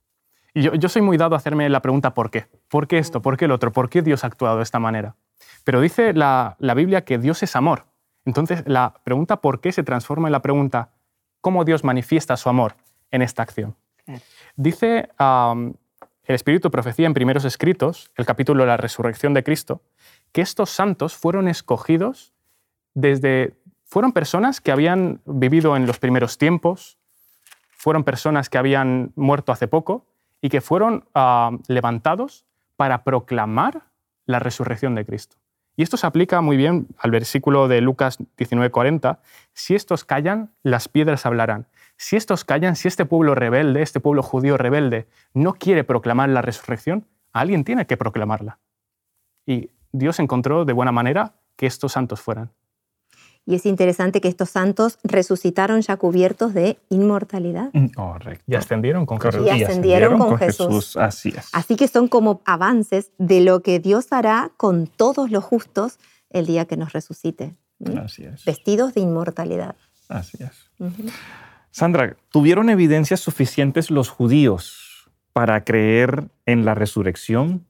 Y 0.54 0.62
yo, 0.62 0.75
yo 0.75 0.88
soy 0.88 1.02
muy 1.02 1.16
dado 1.16 1.35
a 1.35 1.38
hacerme 1.38 1.69
la 1.69 1.83
pregunta 1.83 2.14
¿por 2.14 2.30
qué? 2.30 2.47
¿Por 2.69 2.87
qué 2.87 2.99
esto? 2.99 3.23
¿Por 3.23 3.37
qué 3.37 3.47
el 3.47 3.52
otro? 3.52 3.73
¿Por 3.73 3.88
qué 3.88 4.02
Dios 4.02 4.23
ha 4.23 4.28
actuado 4.28 4.59
de 4.59 4.62
esta 4.62 4.78
manera? 4.78 5.16
Pero 5.64 5.80
dice 5.80 6.12
la, 6.12 6.57
la 6.59 6.75
Biblia 6.75 7.04
que 7.04 7.19
Dios 7.19 7.42
es 7.42 7.57
amor. 7.57 7.87
Entonces 8.25 8.62
la 8.66 8.95
pregunta 9.04 9.40
¿por 9.40 9.61
qué? 9.61 9.73
se 9.73 9.83
transforma 9.83 10.28
en 10.28 10.33
la 10.33 10.42
pregunta 10.42 10.90
¿cómo 11.40 11.64
Dios 11.64 11.85
manifiesta 11.85 12.37
su 12.37 12.49
amor 12.49 12.76
en 13.11 13.23
esta 13.23 13.42
acción? 13.42 13.76
Dice 14.56 15.09
el 15.18 16.35
Espíritu 16.35 16.70
Profecía 16.70 17.06
en 17.06 17.14
primeros 17.14 17.44
escritos, 17.44 18.11
el 18.16 18.26
capítulo 18.26 18.62
de 18.62 18.68
la 18.68 18.76
resurrección 18.76 19.35
de 19.35 19.42
Cristo, 19.42 19.82
que 20.32 20.40
estos 20.42 20.70
santos 20.70 21.16
fueron 21.16 21.49
escogidos 21.49 22.32
desde... 22.94 23.56
Fueron 23.85 24.12
personas 24.12 24.61
que 24.61 24.70
habían 24.70 25.20
vivido 25.25 25.75
en 25.75 25.85
los 25.85 25.99
primeros 25.99 26.38
tiempos, 26.38 26.97
fueron 27.70 28.04
personas 28.04 28.49
que 28.49 28.56
habían 28.56 29.12
muerto 29.16 29.50
hace 29.50 29.66
poco 29.66 30.06
y 30.40 30.49
que 30.49 30.61
fueron 30.61 31.09
levantados 31.66 32.44
para 32.76 33.02
proclamar 33.02 33.82
la 34.26 34.38
resurrección 34.38 34.94
de 34.94 35.04
Cristo. 35.04 35.39
Y 35.80 35.82
esto 35.82 35.96
se 35.96 36.06
aplica 36.06 36.42
muy 36.42 36.58
bien 36.58 36.88
al 36.99 37.10
versículo 37.10 37.66
de 37.66 37.80
Lucas 37.80 38.18
19:40. 38.37 39.20
Si 39.54 39.75
estos 39.75 40.04
callan, 40.04 40.50
las 40.62 40.88
piedras 40.88 41.25
hablarán. 41.25 41.68
Si 41.96 42.16
estos 42.16 42.44
callan, 42.44 42.76
si 42.76 42.87
este 42.87 43.06
pueblo 43.06 43.34
rebelde, 43.34 43.80
este 43.80 43.99
pueblo 43.99 44.22
judío 44.22 44.58
rebelde, 44.58 45.08
no 45.32 45.54
quiere 45.54 45.82
proclamar 45.82 46.28
la 46.28 46.42
resurrección, 46.42 47.06
alguien 47.32 47.64
tiene 47.64 47.87
que 47.87 47.96
proclamarla. 47.96 48.58
Y 49.46 49.70
Dios 49.90 50.18
encontró 50.18 50.66
de 50.66 50.75
buena 50.75 50.92
manera 50.92 51.37
que 51.56 51.64
estos 51.64 51.92
santos 51.92 52.20
fueran. 52.20 52.50
Y 53.47 53.54
es 53.54 53.66
interesante 53.66 54.20
que 54.20 54.28
estos 54.28 54.50
santos 54.50 54.99
resucitaron 55.02 55.80
ya 55.80 55.97
cubiertos 55.97 56.54
de 56.54 56.78
inmortalidad. 56.88 57.70
Correcto. 57.94 58.44
Y 58.47 58.54
ascendieron 58.54 59.06
con 59.06 59.20
Jesús. 59.20 59.47
Y 59.47 59.50
ascendieron 59.64 60.18
con 60.18 60.38
Jesús. 60.38 60.97
Así 60.97 61.30
es. 61.30 61.49
Así 61.52 61.76
que 61.76 61.88
son 61.88 62.09
como 62.09 62.42
avances 62.44 63.11
de 63.18 63.40
lo 63.40 63.62
que 63.62 63.80
Dios 63.80 64.09
hará 64.12 64.52
con 64.56 64.87
todos 64.87 65.30
los 65.30 65.42
justos 65.42 65.99
el 66.28 66.47
día 66.47 66.66
que 66.66 66.76
nos 66.76 66.92
resucite. 66.92 67.56
¿m? 67.80 68.00
Así 68.00 68.25
es. 68.25 68.44
Vestidos 68.44 68.94
de 68.94 69.00
inmortalidad. 69.00 69.75
Así 70.09 70.38
es. 70.42 70.70
Sandra, 71.70 72.16
¿tuvieron 72.30 72.68
evidencias 72.68 73.20
suficientes 73.20 73.90
los 73.90 74.09
judíos 74.09 75.11
para 75.32 75.64
creer 75.64 76.28
en 76.47 76.64
la 76.64 76.75
resurrección? 76.75 77.66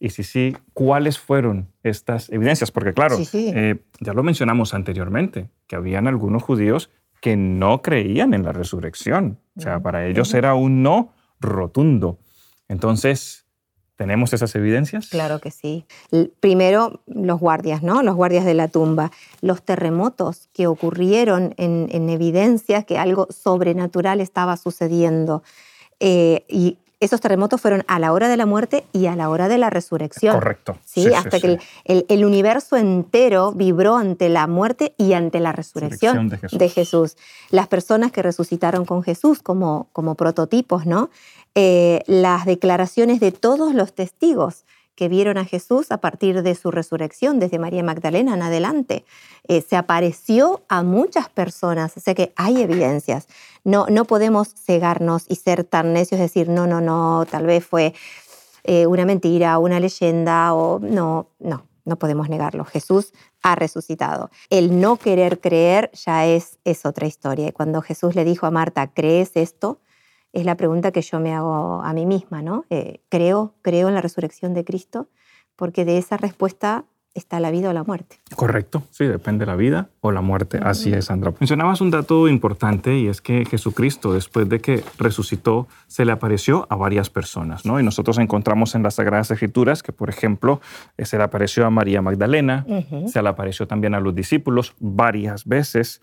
Y 0.00 0.10
si 0.10 0.22
sí, 0.22 0.56
¿cuáles 0.72 1.18
fueron 1.18 1.68
estas 1.82 2.28
evidencias? 2.30 2.70
Porque 2.70 2.92
claro, 2.92 3.16
Sí, 3.16 3.24
sí. 3.24 3.52
eh, 3.54 3.76
ya 4.00 4.12
lo 4.12 4.22
mencionamos 4.22 4.74
anteriormente, 4.74 5.48
que 5.66 5.76
habían 5.76 6.06
algunos 6.08 6.42
judíos 6.42 6.90
que 7.20 7.36
no 7.36 7.80
creían 7.80 8.34
en 8.34 8.42
la 8.42 8.52
resurrección. 8.52 9.38
O 9.56 9.60
sea, 9.62 9.80
para 9.80 10.06
ellos 10.06 10.34
era 10.34 10.54
un 10.54 10.82
no 10.82 11.12
rotundo. 11.40 12.18
Entonces, 12.68 13.46
¿tenemos 13.96 14.32
esas 14.34 14.54
evidencias? 14.56 15.08
Claro 15.08 15.38
que 15.38 15.50
sí. 15.50 15.86
Primero, 16.40 17.02
los 17.06 17.38
guardias, 17.40 17.82
¿no? 17.82 18.02
Los 18.02 18.14
guardias 18.16 18.44
de 18.44 18.54
la 18.54 18.68
tumba. 18.68 19.10
Los 19.40 19.62
terremotos 19.62 20.48
que 20.52 20.66
ocurrieron 20.66 21.54
en, 21.56 21.88
en 21.92 22.10
evidencia 22.10 22.82
que 22.82 22.98
algo 22.98 23.28
sobrenatural 23.30 24.20
estaba 24.20 24.56
sucediendo. 24.56 25.42
Eh, 26.00 26.44
y 26.48 26.78
esos 27.00 27.20
terremotos 27.20 27.60
fueron 27.60 27.84
a 27.88 27.98
la 27.98 28.12
hora 28.12 28.28
de 28.28 28.36
la 28.36 28.46
muerte 28.46 28.84
y 28.92 29.06
a 29.06 29.16
la 29.16 29.28
hora 29.28 29.48
de 29.48 29.58
la 29.58 29.68
resurrección. 29.70 30.34
Correcto. 30.34 30.78
Sí, 30.84 31.12
hasta 31.12 31.40
que 31.40 31.46
el, 31.46 31.60
el- 31.84 32.06
el 32.08 32.24
universo 32.24 32.76
entero 32.76 33.52
vibró 33.52 33.96
ante 33.96 34.28
la 34.28 34.46
muerte 34.46 34.94
y 34.96 35.12
ante 35.12 35.40
la 35.40 35.52
resurrección 35.52 36.30
Resurrección 36.30 36.58
de 36.58 36.68
Jesús. 36.68 37.10
Jesús. 37.14 37.16
Las 37.50 37.68
personas 37.68 38.12
que 38.12 38.22
resucitaron 38.22 38.84
con 38.84 39.02
Jesús 39.02 39.42
como, 39.42 39.88
como 39.92 40.14
prototipos, 40.14 40.86
¿no? 40.86 41.10
Eh, 41.54 42.02
las 42.06 42.46
declaraciones 42.46 43.20
de 43.20 43.32
todos 43.32 43.74
los 43.74 43.92
testigos 43.92 44.64
que 44.94 45.08
vieron 45.08 45.38
a 45.38 45.44
Jesús 45.44 45.90
a 45.90 45.98
partir 45.98 46.42
de 46.42 46.54
su 46.54 46.70
resurrección, 46.70 47.38
desde 47.38 47.58
María 47.58 47.82
Magdalena 47.82 48.34
en 48.34 48.42
adelante. 48.42 49.04
Eh, 49.48 49.60
se 49.60 49.76
apareció 49.76 50.62
a 50.68 50.82
muchas 50.82 51.28
personas, 51.28 51.96
o 51.96 52.00
sea 52.00 52.14
que 52.14 52.32
hay 52.36 52.62
evidencias. 52.62 53.26
No, 53.64 53.86
no 53.88 54.04
podemos 54.04 54.54
cegarnos 54.54 55.24
y 55.28 55.36
ser 55.36 55.64
tan 55.64 55.92
necios, 55.92 56.20
decir, 56.20 56.48
no, 56.48 56.66
no, 56.66 56.80
no, 56.80 57.26
tal 57.30 57.46
vez 57.46 57.64
fue 57.64 57.94
eh, 58.62 58.86
una 58.86 59.04
mentira, 59.04 59.58
una 59.58 59.80
leyenda, 59.80 60.54
o 60.54 60.78
no, 60.78 61.28
no, 61.38 61.66
no 61.84 61.96
podemos 61.96 62.28
negarlo. 62.28 62.64
Jesús 62.64 63.12
ha 63.42 63.54
resucitado. 63.54 64.30
El 64.48 64.80
no 64.80 64.96
querer 64.96 65.40
creer 65.40 65.90
ya 65.92 66.26
es, 66.26 66.58
es 66.64 66.86
otra 66.86 67.06
historia. 67.06 67.48
Y 67.48 67.52
cuando 67.52 67.82
Jesús 67.82 68.14
le 68.14 68.24
dijo 68.24 68.46
a 68.46 68.50
Marta, 68.50 68.86
¿crees 68.86 69.32
esto? 69.34 69.80
Es 70.34 70.44
la 70.44 70.56
pregunta 70.56 70.90
que 70.90 71.00
yo 71.00 71.20
me 71.20 71.32
hago 71.32 71.80
a 71.80 71.92
mí 71.92 72.06
misma, 72.06 72.42
¿no? 72.42 72.64
Eh, 72.68 73.00
¿Creo, 73.08 73.54
creo 73.62 73.86
en 73.86 73.94
la 73.94 74.00
resurrección 74.00 74.52
de 74.52 74.64
Cristo? 74.64 75.08
Porque 75.54 75.84
de 75.84 75.96
esa 75.96 76.16
respuesta 76.16 76.86
está 77.14 77.38
la 77.38 77.52
vida 77.52 77.70
o 77.70 77.72
la 77.72 77.84
muerte. 77.84 78.18
Correcto, 78.34 78.82
sí, 78.90 79.04
depende 79.04 79.44
de 79.44 79.52
la 79.52 79.54
vida 79.54 79.90
o 80.00 80.10
la 80.10 80.22
muerte. 80.22 80.58
Así 80.60 80.92
es, 80.92 81.04
Sandra. 81.04 81.32
Mencionabas 81.38 81.80
un 81.80 81.92
dato 81.92 82.26
importante 82.26 82.98
y 82.98 83.06
es 83.06 83.20
que 83.20 83.44
Jesucristo, 83.44 84.12
después 84.12 84.48
de 84.48 84.58
que 84.58 84.82
resucitó, 84.98 85.68
se 85.86 86.04
le 86.04 86.10
apareció 86.10 86.66
a 86.68 86.74
varias 86.74 87.10
personas, 87.10 87.64
¿no? 87.64 87.78
Y 87.78 87.84
nosotros 87.84 88.18
encontramos 88.18 88.74
en 88.74 88.82
las 88.82 88.94
Sagradas 88.94 89.30
Escrituras 89.30 89.84
que, 89.84 89.92
por 89.92 90.10
ejemplo, 90.10 90.60
eh, 90.96 91.04
se 91.04 91.16
le 91.16 91.22
apareció 91.22 91.64
a 91.64 91.70
María 91.70 92.02
Magdalena, 92.02 92.66
se 93.06 93.22
le 93.22 93.28
apareció 93.28 93.68
también 93.68 93.94
a 93.94 94.00
los 94.00 94.16
discípulos 94.16 94.74
varias 94.80 95.44
veces. 95.44 96.00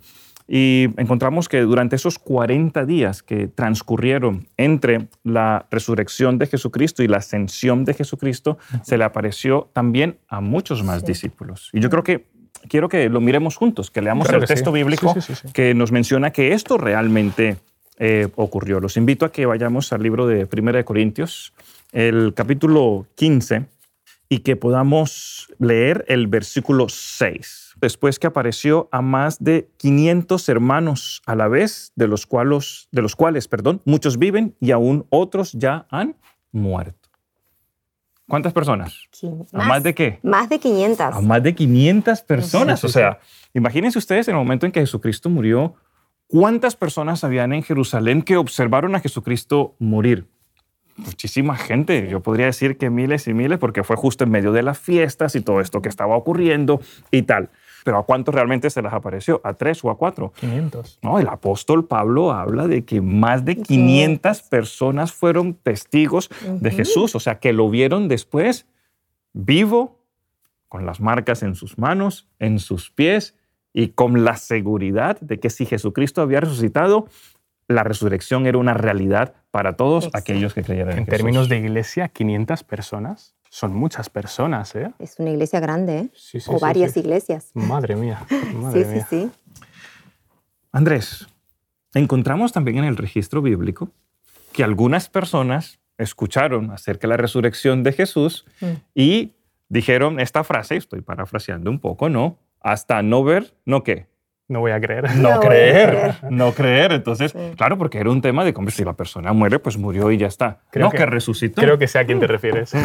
Y 0.47 0.89
encontramos 0.97 1.47
que 1.47 1.61
durante 1.61 1.95
esos 1.95 2.19
40 2.19 2.85
días 2.85 3.23
que 3.23 3.47
transcurrieron 3.47 4.47
entre 4.57 5.07
la 5.23 5.65
resurrección 5.71 6.37
de 6.37 6.47
Jesucristo 6.47 7.03
y 7.03 7.07
la 7.07 7.17
ascensión 7.17 7.85
de 7.85 7.93
Jesucristo, 7.93 8.57
se 8.83 8.97
le 8.97 9.03
apareció 9.03 9.69
también 9.73 10.17
a 10.27 10.41
muchos 10.41 10.83
más 10.83 11.01
Sí. 11.01 11.07
discípulos. 11.07 11.69
Y 11.73 11.79
yo 11.79 11.89
creo 11.89 12.03
que 12.03 12.25
quiero 12.67 12.89
que 12.89 13.09
lo 13.09 13.21
miremos 13.21 13.55
juntos, 13.55 13.89
que 13.91 14.01
leamos 14.01 14.27
Claro 14.27 14.39
el 14.41 14.47
que 14.47 14.53
texto 14.53 14.71
bíblico 14.71 15.13
Sí, 15.19 15.33
sí, 15.35 15.47
que 15.53 15.73
nos 15.73 15.91
menciona 15.91 16.31
que 16.31 16.53
esto 16.53 16.77
realmente 16.77 17.57
eh, 17.97 18.29
ocurrió. 18.35 18.79
Los 18.79 18.97
invito 18.97 19.25
a 19.25 19.31
que 19.31 19.45
vayamos 19.45 19.93
al 19.93 20.01
libro 20.01 20.25
de 20.27 20.47
Primera 20.47 20.77
de 20.77 20.83
Corintios, 20.85 21.53
el 21.91 22.33
capítulo 22.33 23.05
15, 23.15 23.65
y 24.31 24.39
que 24.39 24.55
podamos 24.55 25.53
leer 25.59 26.05
el 26.07 26.27
versículo 26.27 26.87
6. 26.87 27.73
Después 27.81 28.17
que 28.17 28.27
apareció 28.27 28.87
a 28.93 29.01
más 29.01 29.43
de 29.43 29.69
500 29.75 30.47
hermanos 30.47 31.21
a 31.25 31.35
la 31.35 31.49
vez, 31.49 31.91
de 31.97 32.07
los 32.07 32.25
cuales, 32.25 32.87
de 32.93 33.01
los 33.01 33.17
cuales 33.17 33.49
perdón, 33.49 33.81
muchos 33.83 34.17
viven 34.17 34.55
y 34.61 34.71
aún 34.71 35.05
otros 35.09 35.51
ya 35.51 35.85
han 35.89 36.15
muerto. 36.53 37.09
¿Cuántas 38.25 38.53
personas? 38.53 38.95
¿A 39.51 39.65
más 39.65 39.83
de 39.83 39.93
qué? 39.93 40.19
Más 40.23 40.47
de 40.47 40.59
500. 40.59 41.01
A 41.13 41.19
más 41.19 41.43
de 41.43 41.53
500 41.53 42.21
personas. 42.21 42.79
Sí, 42.79 42.85
O 42.85 42.89
sí, 42.89 42.93
sea, 42.93 43.19
imagínense 43.53 43.99
ustedes 43.99 44.29
en 44.29 44.35
el 44.35 44.39
momento 44.39 44.65
en 44.65 44.71
que 44.71 44.79
Jesucristo 44.79 45.29
murió, 45.29 45.75
¿cuántas 46.27 46.77
personas 46.77 47.25
habían 47.25 47.51
en 47.51 47.63
Jerusalén 47.63 48.21
que 48.21 48.37
observaron 48.37 48.95
a 48.95 49.01
Jesucristo 49.01 49.75
morir? 49.77 50.29
Muchísima 50.97 51.55
gente. 51.55 52.07
Yo 52.09 52.19
podría 52.19 52.45
decir 52.45 52.77
que 52.77 52.89
miles 52.89 53.27
y 53.27 53.33
miles, 53.33 53.59
porque 53.59 53.83
fue 53.83 53.95
justo 53.95 54.23
en 54.23 54.31
medio 54.31 54.51
de 54.51 54.63
las 54.63 54.79
fiestas 54.79 55.35
y 55.35 55.41
todo 55.41 55.61
esto 55.61 55.81
que 55.81 55.89
estaba 55.89 56.15
ocurriendo 56.15 56.81
y 57.11 57.23
tal. 57.23 57.49
Pero 57.83 57.97
¿a 57.97 58.05
cuántos 58.05 58.35
realmente 58.35 58.69
se 58.69 58.81
les 58.81 58.93
apareció? 58.93 59.41
¿A 59.43 59.53
tres 59.53 59.83
o 59.83 59.89
a 59.89 59.97
cuatro? 59.97 60.33
500. 60.39 60.99
No, 61.01 61.19
el 61.19 61.27
apóstol 61.27 61.85
Pablo 61.85 62.31
habla 62.31 62.67
de 62.67 62.85
que 62.85 63.01
más 63.01 63.43
de 63.43 63.57
500 63.57 64.43
personas 64.43 65.11
fueron 65.11 65.55
testigos 65.55 66.29
de. 66.47 66.71
Jesús, 66.71 67.15
o 67.15 67.19
sea, 67.19 67.39
que 67.39 67.53
lo 67.53 67.69
vieron 67.69 68.07
después 68.07 68.65
vivo, 69.33 69.99
con 70.67 70.85
las 70.85 71.01
marcas 71.01 71.43
en 71.43 71.55
sus 71.55 71.77
manos, 71.77 72.29
en 72.39 72.59
sus 72.59 72.91
pies 72.91 73.35
y 73.73 73.89
con 73.89 74.23
la 74.23 74.37
seguridad 74.37 75.19
de 75.19 75.39
que 75.39 75.49
si 75.49 75.65
Jesucristo 75.65 76.21
había 76.21 76.39
resucitado, 76.39 77.07
la 77.67 77.83
resurrección 77.83 78.47
era 78.47 78.57
una 78.57 78.73
realidad 78.73 79.33
para 79.51 79.75
todos 79.75 80.05
Exacto. 80.05 80.17
aquellos 80.31 80.53
que 80.53 80.63
creyeran 80.63 80.93
en, 80.93 80.99
En 80.99 81.05
Jesús. 81.05 81.17
términos 81.17 81.49
de 81.49 81.57
iglesia, 81.57 82.07
500 82.07 82.63
personas 82.63 83.35
son 83.49 83.73
muchas 83.75 84.09
personas, 84.09 84.73
¿eh? 84.75 84.91
Es 84.97 85.19
una 85.19 85.29
iglesia 85.31 85.59
grande, 85.59 85.97
¿eh? 85.99 86.09
Sí, 86.15 86.39
sí, 86.39 86.49
o 86.49 86.53
sí, 86.57 86.61
varias 86.61 86.93
sí. 86.93 87.01
iglesias. 87.01 87.51
Madre 87.53 87.95
mía, 87.97 88.25
madre 88.55 88.83
Sí, 88.85 88.89
sí, 88.89 88.95
mía. 88.95 89.07
sí. 89.09 89.31
Andrés, 90.71 91.27
encontramos 91.93 92.53
también 92.53 92.77
en 92.79 92.85
el 92.85 92.97
registro 92.97 93.41
bíblico 93.41 93.89
que 94.53 94.63
algunas 94.63 95.09
personas 95.09 95.79
escucharon 95.97 96.71
acerca 96.71 97.01
de 97.07 97.09
la 97.09 97.17
resurrección 97.17 97.83
de 97.83 97.93
Jesús 97.93 98.45
Mm. 98.61 98.65
y 98.95 99.33
dijeron 99.69 100.19
esta 100.19 100.43
frase, 100.43 100.75
estoy 100.77 101.01
parafraseando 101.01 101.69
un 101.69 101.79
poco, 101.79 102.09
¿no? 102.09 102.37
Hasta 102.61 103.01
no 103.01 103.23
ver, 103.23 103.53
¿no 103.65 103.83
qué? 103.83 104.07
No 104.51 104.59
voy 104.59 104.71
a 104.71 104.81
creer. 104.81 105.15
No, 105.15 105.39
creer, 105.39 105.89
creer. 105.89 106.15
no 106.31 106.51
creer. 106.53 106.91
Entonces, 106.91 107.31
Sí. 107.31 107.39
claro, 107.55 107.77
porque 107.77 107.99
era 107.99 108.09
un 108.11 108.21
tema 108.21 108.43
de 108.43 108.53
como 108.53 108.69
si 108.69 108.83
la 108.83 108.93
persona 108.93 109.31
muere, 109.31 109.59
pues 109.59 109.77
murió 109.77 110.11
y 110.11 110.17
ya 110.17 110.27
está. 110.27 110.59
Creo 110.71 110.87
no, 110.87 110.91
que, 110.91 110.97
que- 110.97 111.05
resucitó. 111.05 111.61
Creo 111.61 111.77
que 111.77 111.87
sé 111.87 111.99
a 111.99 112.05
quién 112.05 112.19
te 112.19 112.27
refieres. 112.27 112.73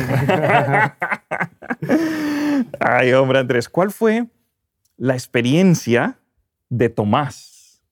Ay, 2.80 3.12
hombre, 3.12 3.38
Andrés, 3.40 3.68
¿cuál 3.68 3.90
fue 3.90 4.26
la 4.96 5.14
experiencia 5.14 6.18
de 6.68 6.88
Tomás 6.88 7.82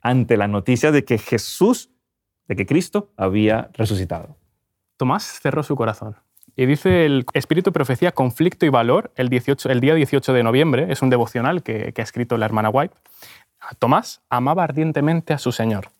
ante 0.00 0.36
la 0.36 0.48
noticia 0.48 0.92
de 0.92 1.04
que 1.04 1.18
Jesús, 1.18 1.90
de 2.48 2.56
que 2.56 2.66
Cristo 2.66 3.12
había 3.16 3.70
resucitado? 3.74 4.36
Tomás 4.96 5.24
cerró 5.42 5.62
su 5.62 5.74
corazón. 5.76 6.16
Y 6.56 6.66
dice 6.66 7.04
el 7.04 7.26
Espíritu 7.32 7.72
Profecía, 7.72 8.12
Conflicto 8.12 8.64
y 8.64 8.68
Valor, 8.68 9.12
el, 9.16 9.28
18, 9.28 9.70
el 9.70 9.80
día 9.80 9.94
18 9.94 10.32
de 10.32 10.42
noviembre, 10.42 10.86
es 10.90 11.02
un 11.02 11.10
devocional 11.10 11.62
que, 11.62 11.92
que 11.92 12.00
ha 12.00 12.04
escrito 12.04 12.36
la 12.36 12.46
hermana 12.46 12.70
White. 12.70 12.94
Tomás 13.78 14.22
amaba 14.28 14.62
ardientemente 14.62 15.32
a 15.32 15.38
su 15.38 15.50
Señor, 15.52 15.90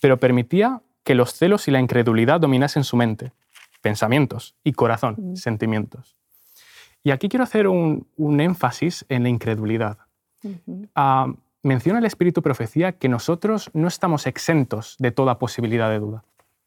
pero 0.00 0.18
permitía 0.18 0.82
que 1.04 1.14
los 1.14 1.34
celos 1.34 1.68
y 1.68 1.70
la 1.70 1.80
incredulidad 1.80 2.40
dominasen 2.40 2.84
su 2.84 2.96
mente, 2.96 3.32
pensamientos 3.80 4.56
y 4.64 4.72
corazón, 4.72 5.36
sentimientos. 5.36 6.16
Y 7.02 7.10
aquí 7.10 7.28
quiero 7.28 7.44
hacer 7.44 7.68
un, 7.68 8.06
un 8.16 8.40
énfasis 8.40 9.04
en 9.08 9.22
la 9.22 9.28
incredulidad. 9.28 9.98
Ah, 10.94 11.32
menciona 11.62 11.98
el 11.98 12.06
Espíritu 12.06 12.42
Profecía 12.42 12.92
que 12.92 13.08
nosotros 13.08 13.70
no 13.74 13.88
estamos 13.88 14.26
exentos 14.26 14.96
de 14.98 15.10
toda 15.10 15.38
posibilidad 15.38 15.90
de 15.90 15.98
duda. 15.98 16.24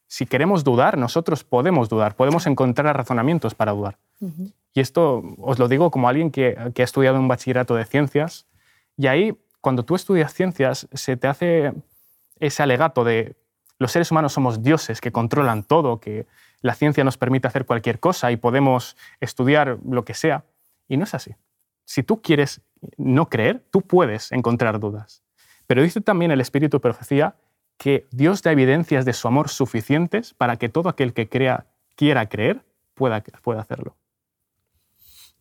Si 0.07 0.25
queremos 0.25 0.63
dudar, 0.63 0.97
nosotros 0.97 1.43
podemos 1.43 1.89
dudar, 1.89 2.15
podemos 2.15 2.47
encontrar 2.47 2.95
razonamientos 2.95 3.55
para 3.55 3.73
dudar. 3.73 3.97
Y 4.73 4.79
esto 4.79 5.23
os 5.37 5.59
lo 5.59 5.67
digo 5.67 5.91
como 5.91 6.07
alguien 6.07 6.31
que, 6.31 6.71
que 6.73 6.81
ha 6.81 6.85
estudiado 6.85 7.19
un 7.19 7.27
bachillerato 7.27 7.75
de 7.75 7.85
ciencias, 7.85 8.47
y 8.95 9.07
ahí, 9.07 9.37
cuando 9.61 9.83
tú 9.83 9.95
estudias 9.95 10.33
ciencias, 10.33 10.87
se 10.91 11.17
te 11.17 11.27
hace 11.27 11.73
ese 12.39 12.63
alegato 12.63 13.03
de 13.03 13.35
los 13.79 13.91
seres 13.91 14.11
humanos 14.11 14.33
somos 14.33 14.63
dioses 14.63 15.01
que 15.01 15.11
controlan 15.11 15.63
todo, 15.63 15.99
que 15.99 16.25
la 16.61 16.73
ciencia 16.73 17.03
nos 17.03 17.17
permite 17.17 17.47
hacer 17.47 17.65
cualquier 17.65 17.99
cosa 17.99 18.31
y 18.31 18.37
podemos 18.37 18.97
estudiar 19.19 19.77
lo 19.87 20.03
que 20.03 20.13
sea. 20.13 20.45
Y 20.87 20.97
no 20.97 21.03
es 21.03 21.13
así. 21.13 21.35
Si 21.85 22.01
tú 22.01 22.21
quieres 22.21 22.61
no 22.97 23.29
creer, 23.29 23.63
tú 23.71 23.81
puedes 23.81 24.31
encontrar 24.31 24.79
dudas. 24.79 25.23
Pero 25.67 25.83
dice 25.83 26.01
también 26.01 26.31
el 26.31 26.41
Espíritu 26.41 26.81
Profecía 26.81 27.35
que 27.77 28.07
Dios 28.11 28.41
da 28.41 28.51
evidencias 28.51 29.05
de 29.05 29.13
su 29.13 29.27
amor 29.27 29.49
suficientes 29.49 30.33
para 30.33 30.57
que 30.57 30.69
todo 30.69 30.89
aquel 30.89 31.13
que 31.13 31.29
crea, 31.29 31.67
quiera 31.95 32.27
creer 32.27 32.63
pueda, 32.95 33.23
pueda 33.43 33.61
hacerlo. 33.61 33.95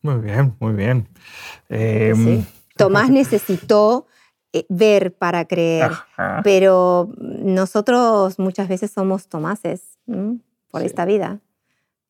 Muy 0.02 0.16
bien, 0.20 0.54
muy 0.60 0.72
bien. 0.74 1.08
Eh, 1.68 2.12
Sí. 2.14 2.46
Tomás 2.76 3.08
necesitó 3.08 4.06
eh, 4.52 4.66
ver 4.68 5.14
para 5.14 5.46
creer, 5.46 5.84
ajá. 5.92 6.40
pero 6.44 7.08
nosotros 7.18 8.38
muchas 8.38 8.68
veces 8.68 8.90
somos 8.90 9.28
Tomases 9.28 9.98
¿m? 10.06 10.38
por 10.70 10.82
Sí. 10.82 10.86
esta 10.86 11.06
vida. 11.06 11.40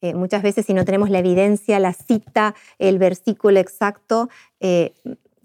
Eh, 0.02 0.14
muchas 0.14 0.42
veces 0.42 0.66
si 0.66 0.74
no 0.74 0.84
tenemos 0.84 1.08
la 1.08 1.20
evidencia, 1.20 1.78
la 1.78 1.92
cita, 1.92 2.54
el 2.78 2.98
versículo 2.98 3.58
exacto, 3.60 4.28
eh, 4.60 4.92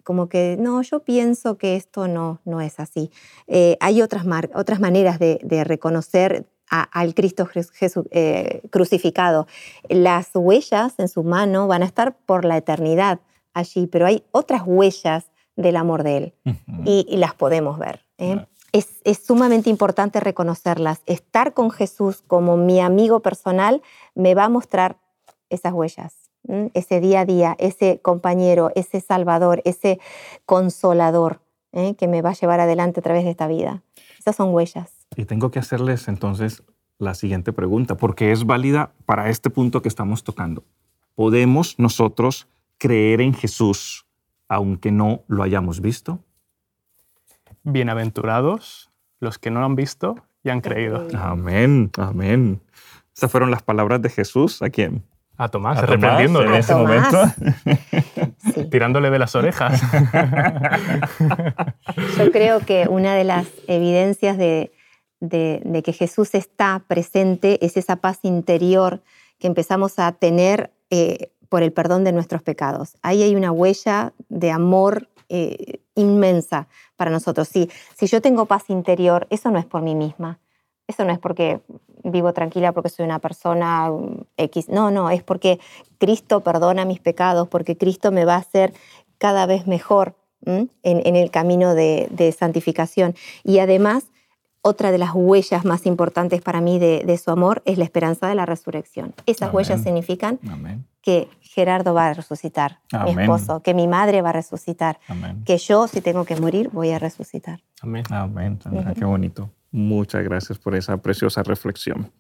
como 0.03 0.27
que 0.29 0.55
no, 0.59 0.81
yo 0.81 0.99
pienso 1.01 1.57
que 1.57 1.75
esto 1.75 2.07
no, 2.07 2.39
no 2.45 2.61
es 2.61 2.79
así. 2.79 3.11
Eh, 3.47 3.77
hay 3.79 4.01
otras, 4.01 4.25
mar- 4.25 4.49
otras 4.53 4.79
maneras 4.79 5.19
de, 5.19 5.39
de 5.43 5.63
reconocer 5.63 6.47
a- 6.69 6.83
al 6.83 7.13
Cristo 7.13 7.45
Jes- 7.45 7.71
Jesu- 7.71 8.07
eh, 8.11 8.61
crucificado. 8.69 9.47
Las 9.89 10.29
huellas 10.33 10.95
en 10.99 11.07
su 11.07 11.23
mano 11.23 11.67
van 11.67 11.83
a 11.83 11.85
estar 11.85 12.15
por 12.25 12.45
la 12.45 12.57
eternidad 12.57 13.19
allí, 13.53 13.87
pero 13.87 14.05
hay 14.05 14.23
otras 14.31 14.63
huellas 14.65 15.31
del 15.57 15.75
amor 15.75 16.03
de 16.03 16.17
Él 16.17 16.33
y, 16.85 17.05
y 17.09 17.17
las 17.17 17.33
podemos 17.35 17.77
ver. 17.77 18.05
¿eh? 18.17 18.45
Es, 18.71 19.01
es 19.03 19.25
sumamente 19.25 19.69
importante 19.69 20.21
reconocerlas. 20.21 21.01
Estar 21.05 21.53
con 21.53 21.71
Jesús 21.71 22.23
como 22.25 22.55
mi 22.55 22.79
amigo 22.79 23.19
personal 23.19 23.81
me 24.15 24.33
va 24.33 24.45
a 24.45 24.49
mostrar 24.49 24.97
esas 25.49 25.73
huellas, 25.73 26.20
¿m? 26.47 26.71
ese 26.73 26.99
día 26.99 27.21
a 27.21 27.25
día, 27.25 27.55
ese 27.59 27.99
compañero, 28.01 28.71
ese 28.75 29.01
salvador, 29.01 29.61
ese 29.65 29.99
consolador 30.45 31.41
¿eh? 31.71 31.95
que 31.95 32.07
me 32.07 32.21
va 32.21 32.31
a 32.31 32.33
llevar 32.33 32.59
adelante 32.59 32.99
a 32.99 33.03
través 33.03 33.23
de 33.23 33.31
esta 33.31 33.47
vida. 33.47 33.83
Esas 34.19 34.35
son 34.35 34.53
huellas. 34.53 34.91
Y 35.15 35.25
tengo 35.25 35.51
que 35.51 35.59
hacerles 35.59 36.07
entonces 36.07 36.63
la 36.97 37.15
siguiente 37.15 37.51
pregunta, 37.51 37.97
porque 37.97 38.31
es 38.31 38.45
válida 38.45 38.91
para 39.05 39.29
este 39.29 39.49
punto 39.49 39.81
que 39.81 39.89
estamos 39.89 40.23
tocando. 40.23 40.63
¿Podemos 41.15 41.77
nosotros 41.79 42.47
creer 42.77 43.21
en 43.21 43.33
Jesús 43.33 44.05
aunque 44.47 44.91
no 44.91 45.23
lo 45.27 45.43
hayamos 45.43 45.81
visto? 45.81 46.19
Bienaventurados 47.63 48.91
los 49.19 49.37
que 49.37 49.51
no 49.51 49.59
lo 49.59 49.65
han 49.65 49.75
visto 49.75 50.15
y 50.43 50.49
han 50.49 50.61
creído. 50.61 51.07
Amén, 51.17 51.91
amén. 51.97 52.61
Esas 53.15 53.31
fueron 53.31 53.51
las 53.51 53.63
palabras 53.63 54.01
de 54.01 54.09
Jesús. 54.09 54.61
¿A 54.61 54.69
quién? 54.69 55.03
A 55.43 55.49
Tomás, 55.49 55.77
A 55.77 55.81
Tomás, 55.81 55.89
reprendiéndole, 55.89 56.47
en 56.49 56.53
ese 56.55 56.73
Tomás. 56.73 57.11
momento. 57.11 57.33
Sí. 58.53 58.65
tirándole 58.69 59.09
de 59.11 59.19
las 59.19 59.35
orejas. 59.35 59.79
Yo 62.17 62.31
creo 62.31 62.59
que 62.59 62.87
una 62.89 63.15
de 63.15 63.23
las 63.23 63.47
evidencias 63.67 64.37
de, 64.37 64.71
de- 65.19 65.61
de 65.63 65.83
que 65.83 65.93
Jesús 65.93 66.33
está 66.35 66.83
presente 66.87 67.63
es 67.65 67.77
esa 67.77 67.97
paz 67.97 68.19
interior 68.23 69.01
que 69.39 69.47
empezamos 69.47 69.99
a 69.99 70.11
tener 70.13 70.71
eh, 70.89 71.31
por 71.49 71.63
el 71.63 71.71
perdón 71.71 72.03
de 72.03 72.11
nuestros 72.11 72.41
pecados. 72.41 72.95
Ahí 73.01 73.23
hay 73.23 73.35
una 73.35 73.51
huella 73.51 74.13
de 74.29 74.51
amor 74.51 75.09
eh, 75.29 75.79
inmensa 75.95 76.67
para 76.95 77.11
nosotros. 77.11 77.47
Sí, 77.47 77.69
si 77.95 78.07
yo 78.07 78.21
tengo 78.21 78.45
paz 78.45 78.69
interior, 78.69 79.27
eso 79.29 79.51
no 79.51 79.59
es 79.59 79.65
por 79.65 79.81
mí 79.81 79.95
misma. 79.95 80.39
Eso 80.91 81.05
no 81.05 81.13
es 81.13 81.19
porque 81.19 81.61
vivo 82.03 82.33
tranquila 82.33 82.73
porque 82.73 82.89
soy 82.89 83.05
una 83.05 83.19
persona 83.19 83.89
um, 83.89 84.23
X. 84.35 84.67
No, 84.67 84.91
no, 84.91 85.09
es 85.09 85.23
porque 85.23 85.59
Cristo 85.99 86.41
perdona 86.41 86.83
mis 86.83 86.99
pecados, 86.99 87.47
porque 87.47 87.77
Cristo 87.77 88.11
me 88.11 88.25
va 88.25 88.35
a 88.35 88.39
hacer 88.39 88.73
cada 89.17 89.45
vez 89.45 89.67
mejor 89.67 90.15
en, 90.45 90.69
en 90.83 91.15
el 91.15 91.29
camino 91.31 91.75
de, 91.75 92.07
de 92.11 92.31
santificación. 92.31 93.13
Y 93.43 93.59
además, 93.59 94.05
otra 94.63 94.91
de 94.91 94.97
las 94.97 95.11
huellas 95.13 95.65
más 95.65 95.85
importantes 95.85 96.41
para 96.41 96.61
mí 96.61 96.77
de, 96.79 97.03
de 97.05 97.17
su 97.17 97.31
amor 97.31 97.61
es 97.65 97.77
la 97.77 97.83
esperanza 97.83 98.27
de 98.27 98.35
la 98.35 98.45
resurrección. 98.45 99.13
Esas 99.25 99.49
Amén. 99.49 99.55
huellas 99.55 99.81
significan 99.81 100.39
Amén, 100.49 100.85
que 101.01 101.29
Gerardo 101.41 101.93
va 101.93 102.07
a 102.07 102.13
resucitar, 102.13 102.79
mi 103.05 103.11
esposo, 103.11 103.61
que 103.61 103.73
mi 103.73 103.87
madre 103.87 104.21
va 104.21 104.29
a 104.29 104.33
resucitar, 104.33 104.99
amén. 105.07 105.43
que 105.45 105.57
yo, 105.57 105.87
si 105.87 106.01
tengo 106.01 106.25
que 106.25 106.35
morir, 106.35 106.69
voy 106.71 106.91
a 106.91 106.99
resucitar. 106.99 107.61
Amén. 107.81 108.03
Amén, 108.09 108.59
Sandra, 108.61 108.93
qué 108.93 109.05
bonito. 109.05 109.49
Muchas 109.71 110.23
gracias 110.23 110.59
por 110.59 110.75
esa 110.75 110.97
preciosa 110.97 111.43
reflexión. 111.43 112.11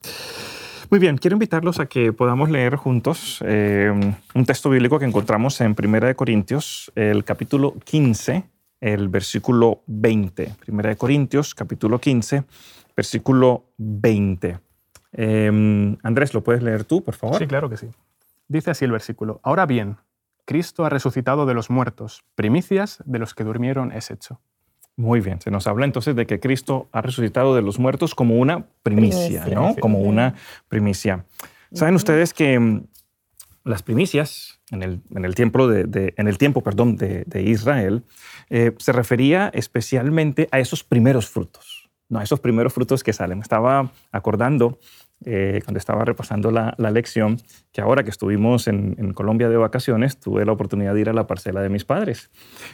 Muy 0.89 0.99
bien, 0.99 1.17
quiero 1.17 1.35
invitarlos 1.35 1.79
a 1.79 1.85
que 1.85 2.11
podamos 2.11 2.49
leer 2.49 2.75
juntos 2.75 3.41
eh, 3.45 3.91
un 4.33 4.45
texto 4.45 4.69
bíblico 4.69 4.99
que 4.99 5.05
encontramos 5.05 5.61
en 5.61 5.75
1 5.77 6.15
Corintios, 6.15 6.91
el 6.95 7.23
capítulo 7.23 7.75
15, 7.83 8.43
el 8.81 9.07
versículo 9.07 9.83
20. 9.87 10.55
1 10.67 10.97
Corintios, 10.97 11.55
capítulo 11.55 11.99
15, 11.99 12.43
versículo 12.95 13.65
20. 13.77 14.59
Eh, 15.13 15.97
Andrés, 16.03 16.33
¿lo 16.33 16.43
puedes 16.43 16.61
leer 16.61 16.83
tú, 16.83 17.03
por 17.03 17.15
favor? 17.15 17.37
Sí, 17.37 17.47
claro 17.47 17.69
que 17.69 17.77
sí. 17.77 17.87
Dice 18.47 18.71
así 18.71 18.83
el 18.83 18.91
versículo. 18.91 19.39
Ahora 19.43 19.65
bien, 19.65 19.97
Cristo 20.45 20.83
ha 20.83 20.89
resucitado 20.89 21.45
de 21.45 21.53
los 21.53 21.69
muertos, 21.69 22.23
primicias 22.35 23.01
de 23.05 23.19
los 23.19 23.33
que 23.33 23.45
durmieron 23.45 23.93
es 23.93 24.11
hecho. 24.11 24.41
Muy 24.97 25.19
bien, 25.21 25.39
se 25.41 25.49
nos 25.51 25.67
habla 25.67 25.85
entonces 25.85 26.15
de 26.15 26.25
que 26.27 26.39
Cristo 26.39 26.89
ha 26.91 27.01
resucitado 27.01 27.55
de 27.55 27.61
los 27.61 27.79
muertos 27.79 28.13
como 28.13 28.35
una 28.37 28.65
primicia, 28.83 29.43
Primicia. 29.43 29.55
¿no? 29.55 29.75
Como 29.75 29.99
una 29.99 30.35
primicia. 30.67 31.25
Saben 31.73 31.95
ustedes 31.95 32.33
que 32.33 32.59
mm, 32.59 32.83
las 33.63 33.81
primicias 33.83 34.59
en 34.71 34.83
el, 34.83 35.01
en 35.15 35.23
el 35.25 35.33
tiempo, 35.35 35.67
de, 35.67 35.85
de- 35.85 36.13
en 36.17 36.27
el 36.27 36.37
tiempo 36.37 36.61
perdón, 36.61 36.97
de, 36.97 37.23
de 37.25 37.41
Israel 37.43 38.03
eh, 38.49 38.73
se 38.79 38.91
refería 38.91 39.49
especialmente 39.53 40.49
a 40.51 40.59
esos 40.59 40.83
primeros 40.83 41.27
frutos, 41.29 41.89
no 42.09 42.19
a 42.19 42.23
esos 42.23 42.39
primeros 42.39 42.73
frutos 42.73 43.03
que 43.03 43.13
salen. 43.13 43.37
Me 43.39 43.43
Estaba 43.43 43.91
acordando 44.11 44.77
eh, 45.25 45.61
cuando 45.65 45.77
estaba 45.77 46.03
repasando 46.05 46.51
la, 46.51 46.73
la 46.77 46.91
lección 46.91 47.37
que 47.71 47.81
ahora 47.81 48.03
que 48.03 48.09
estuvimos 48.09 48.67
en, 48.67 48.95
en 48.97 49.13
Colombia 49.13 49.49
de 49.49 49.57
vacaciones 49.57 50.19
tuve 50.19 50.45
la 50.45 50.51
oportunidad 50.51 50.93
de 50.93 51.01
ir 51.01 51.09
a 51.09 51.13
la 51.13 51.27
parcela 51.27 51.61
de 51.61 51.69
mis 51.69 51.85
padres. 51.85 52.31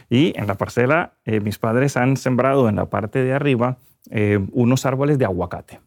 Y 0.08 0.32
en 0.38 0.46
la 0.46 0.54
parcela 0.56 1.12
eh, 1.24 1.40
mis 1.40 1.58
padres 1.58 1.96
han 1.96 2.16
sembrado 2.16 2.68
en 2.68 2.76
la 2.76 2.86
parte 2.86 3.22
de 3.22 3.32
arriba 3.32 3.78
eh, 4.10 4.38
unos 4.52 4.86
árboles 4.86 5.18
de 5.18 5.24
aguacate. 5.26 5.80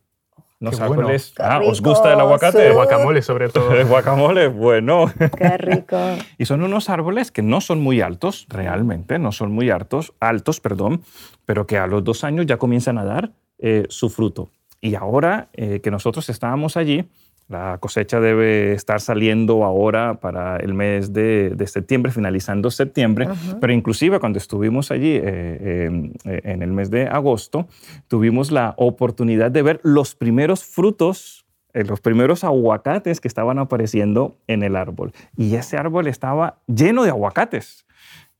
Unos 0.59 0.77
Qué 0.79 0.85
bueno. 0.85 1.01
árboles. 1.01 1.33
Qué 1.35 1.41
Ah, 1.43 1.59
¿Os 1.65 1.79
rico, 1.79 1.89
gusta 1.89 2.13
el 2.13 2.19
aguacate? 2.19 2.59
sí. 2.59 2.63
El 2.65 2.73
guacamole 2.73 3.21
sobre 3.23 3.49
todo. 3.49 3.71
El 3.75 3.87
guacamole, 3.87 4.47
bueno. 4.47 5.05
Qué 5.35 5.57
rico. 5.57 5.97
Y 6.37 6.45
son 6.45 6.61
unos 6.61 6.87
árboles 6.89 7.31
que 7.31 7.41
no 7.41 7.61
son 7.61 7.81
muy 7.81 7.99
altos, 8.01 8.45
realmente, 8.47 9.17
no 9.17 9.31
son 9.31 9.51
muy 9.51 9.71
altos, 9.71 10.13
altos, 10.19 10.59
perdón, 10.59 11.01
pero 11.45 11.65
que 11.65 11.79
a 11.79 11.87
los 11.87 12.03
dos 12.03 12.23
años 12.23 12.45
ya 12.45 12.57
comienzan 12.57 12.99
a 12.99 13.03
dar 13.05 13.31
eh, 13.57 13.85
su 13.89 14.11
fruto. 14.11 14.49
Y 14.81 14.95
ahora 14.95 15.49
eh, 15.53 15.79
que 15.79 15.91
nosotros 15.91 16.27
estábamos 16.29 16.75
allí, 16.75 17.05
La 17.47 17.77
cosecha 17.79 18.21
debe 18.21 18.71
estar 18.73 19.01
saliendo 19.01 19.65
ahora 19.65 20.21
para 20.21 20.55
el 20.57 20.73
mes 20.73 21.11
de, 21.11 21.53
septiembre, 21.67 22.11
finalizando 22.11 22.71
septiembre, 22.71 23.27
pero 23.59 23.73
inclusive 23.73 24.19
cuando 24.19 24.39
estuvimos 24.39 24.89
allí 24.89 25.19
eh, 25.21 25.85
em, 25.85 26.13
eh, 26.23 26.41
en 26.45 26.61
el 26.61 26.71
mes 26.71 26.89
de 26.89 27.07
agosto, 27.07 27.67
tuvimos 28.07 28.51
la 28.51 28.73
oportunidad 28.77 29.51
de 29.51 29.63
ver 29.63 29.81
los 29.83 30.15
primeros 30.15 30.63
frutos 30.63 31.45
los 31.73 32.01
primeros 32.01 32.43
aguacates 32.43 33.21
que 33.21 33.29
estaban 33.29 33.57
apareciendo 33.57 34.35
en 34.47 34.61
el 34.61 34.75
árbol. 34.75 35.13
Y 35.37 35.55
ese 35.55 35.77
árbol 35.77 36.07
estaba 36.07 36.57
lleno 36.67 37.03
de 37.03 37.11
aguacates. 37.11 37.85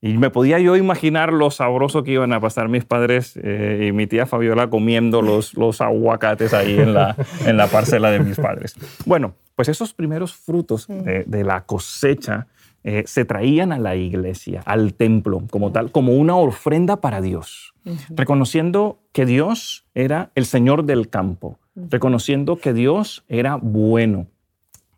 Y 0.01 0.17
me 0.17 0.31
podía 0.31 0.57
yo 0.59 0.75
imaginar 0.75 1.31
lo 1.31 1.51
sabroso 1.51 2.03
que 2.03 2.13
iban 2.13 2.33
a 2.33 2.39
pasar 2.39 2.69
mis 2.69 2.85
padres 2.85 3.39
eh, 3.41 3.85
y 3.87 3.91
mi 3.91 4.07
tía 4.07 4.25
Fabiola 4.25 4.67
comiendo 4.69 5.21
los, 5.21 5.53
los 5.53 5.79
aguacates 5.79 6.55
ahí 6.55 6.79
en 6.79 6.93
la, 6.95 7.15
en 7.45 7.55
la 7.55 7.67
parcela 7.67 8.09
de 8.09 8.19
mis 8.19 8.37
padres. 8.37 8.75
Bueno, 9.05 9.35
pues 9.55 9.69
esos 9.69 9.93
primeros 9.93 10.33
frutos 10.33 10.87
de, 10.87 11.23
de 11.27 11.43
la 11.43 11.65
cosecha 11.65 12.47
eh, 12.83 13.03
se 13.05 13.25
traían 13.25 13.71
a 13.71 13.77
la 13.77 13.95
iglesia, 13.95 14.63
al 14.65 14.95
templo 14.95 15.43
como 15.51 15.71
tal, 15.71 15.91
como 15.91 16.13
una 16.13 16.35
ofrenda 16.35 16.99
para 16.99 17.21
Dios, 17.21 17.75
reconociendo 18.09 18.99
que 19.11 19.27
Dios 19.27 19.85
era 19.93 20.31
el 20.33 20.47
Señor 20.47 20.85
del 20.85 21.07
campo, 21.07 21.59
reconociendo 21.75 22.55
que 22.55 22.73
Dios 22.73 23.23
era 23.27 23.55
bueno. 23.55 24.25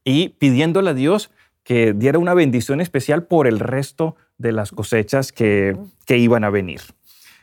Y 0.05 0.29
pidiéndole 0.29 0.91
a 0.91 0.93
Dios 0.93 1.29
que 1.63 1.91
diera 1.91 2.19
una 2.19 2.33
bendición 2.33 2.79
especial 2.79 3.23
por 3.23 3.47
el 3.47 3.59
resto 3.59 4.15
de 4.43 4.51
las 4.51 4.71
cosechas 4.71 5.31
que, 5.31 5.75
que 6.05 6.19
iban 6.19 6.43
a 6.43 6.51
venir. 6.51 6.81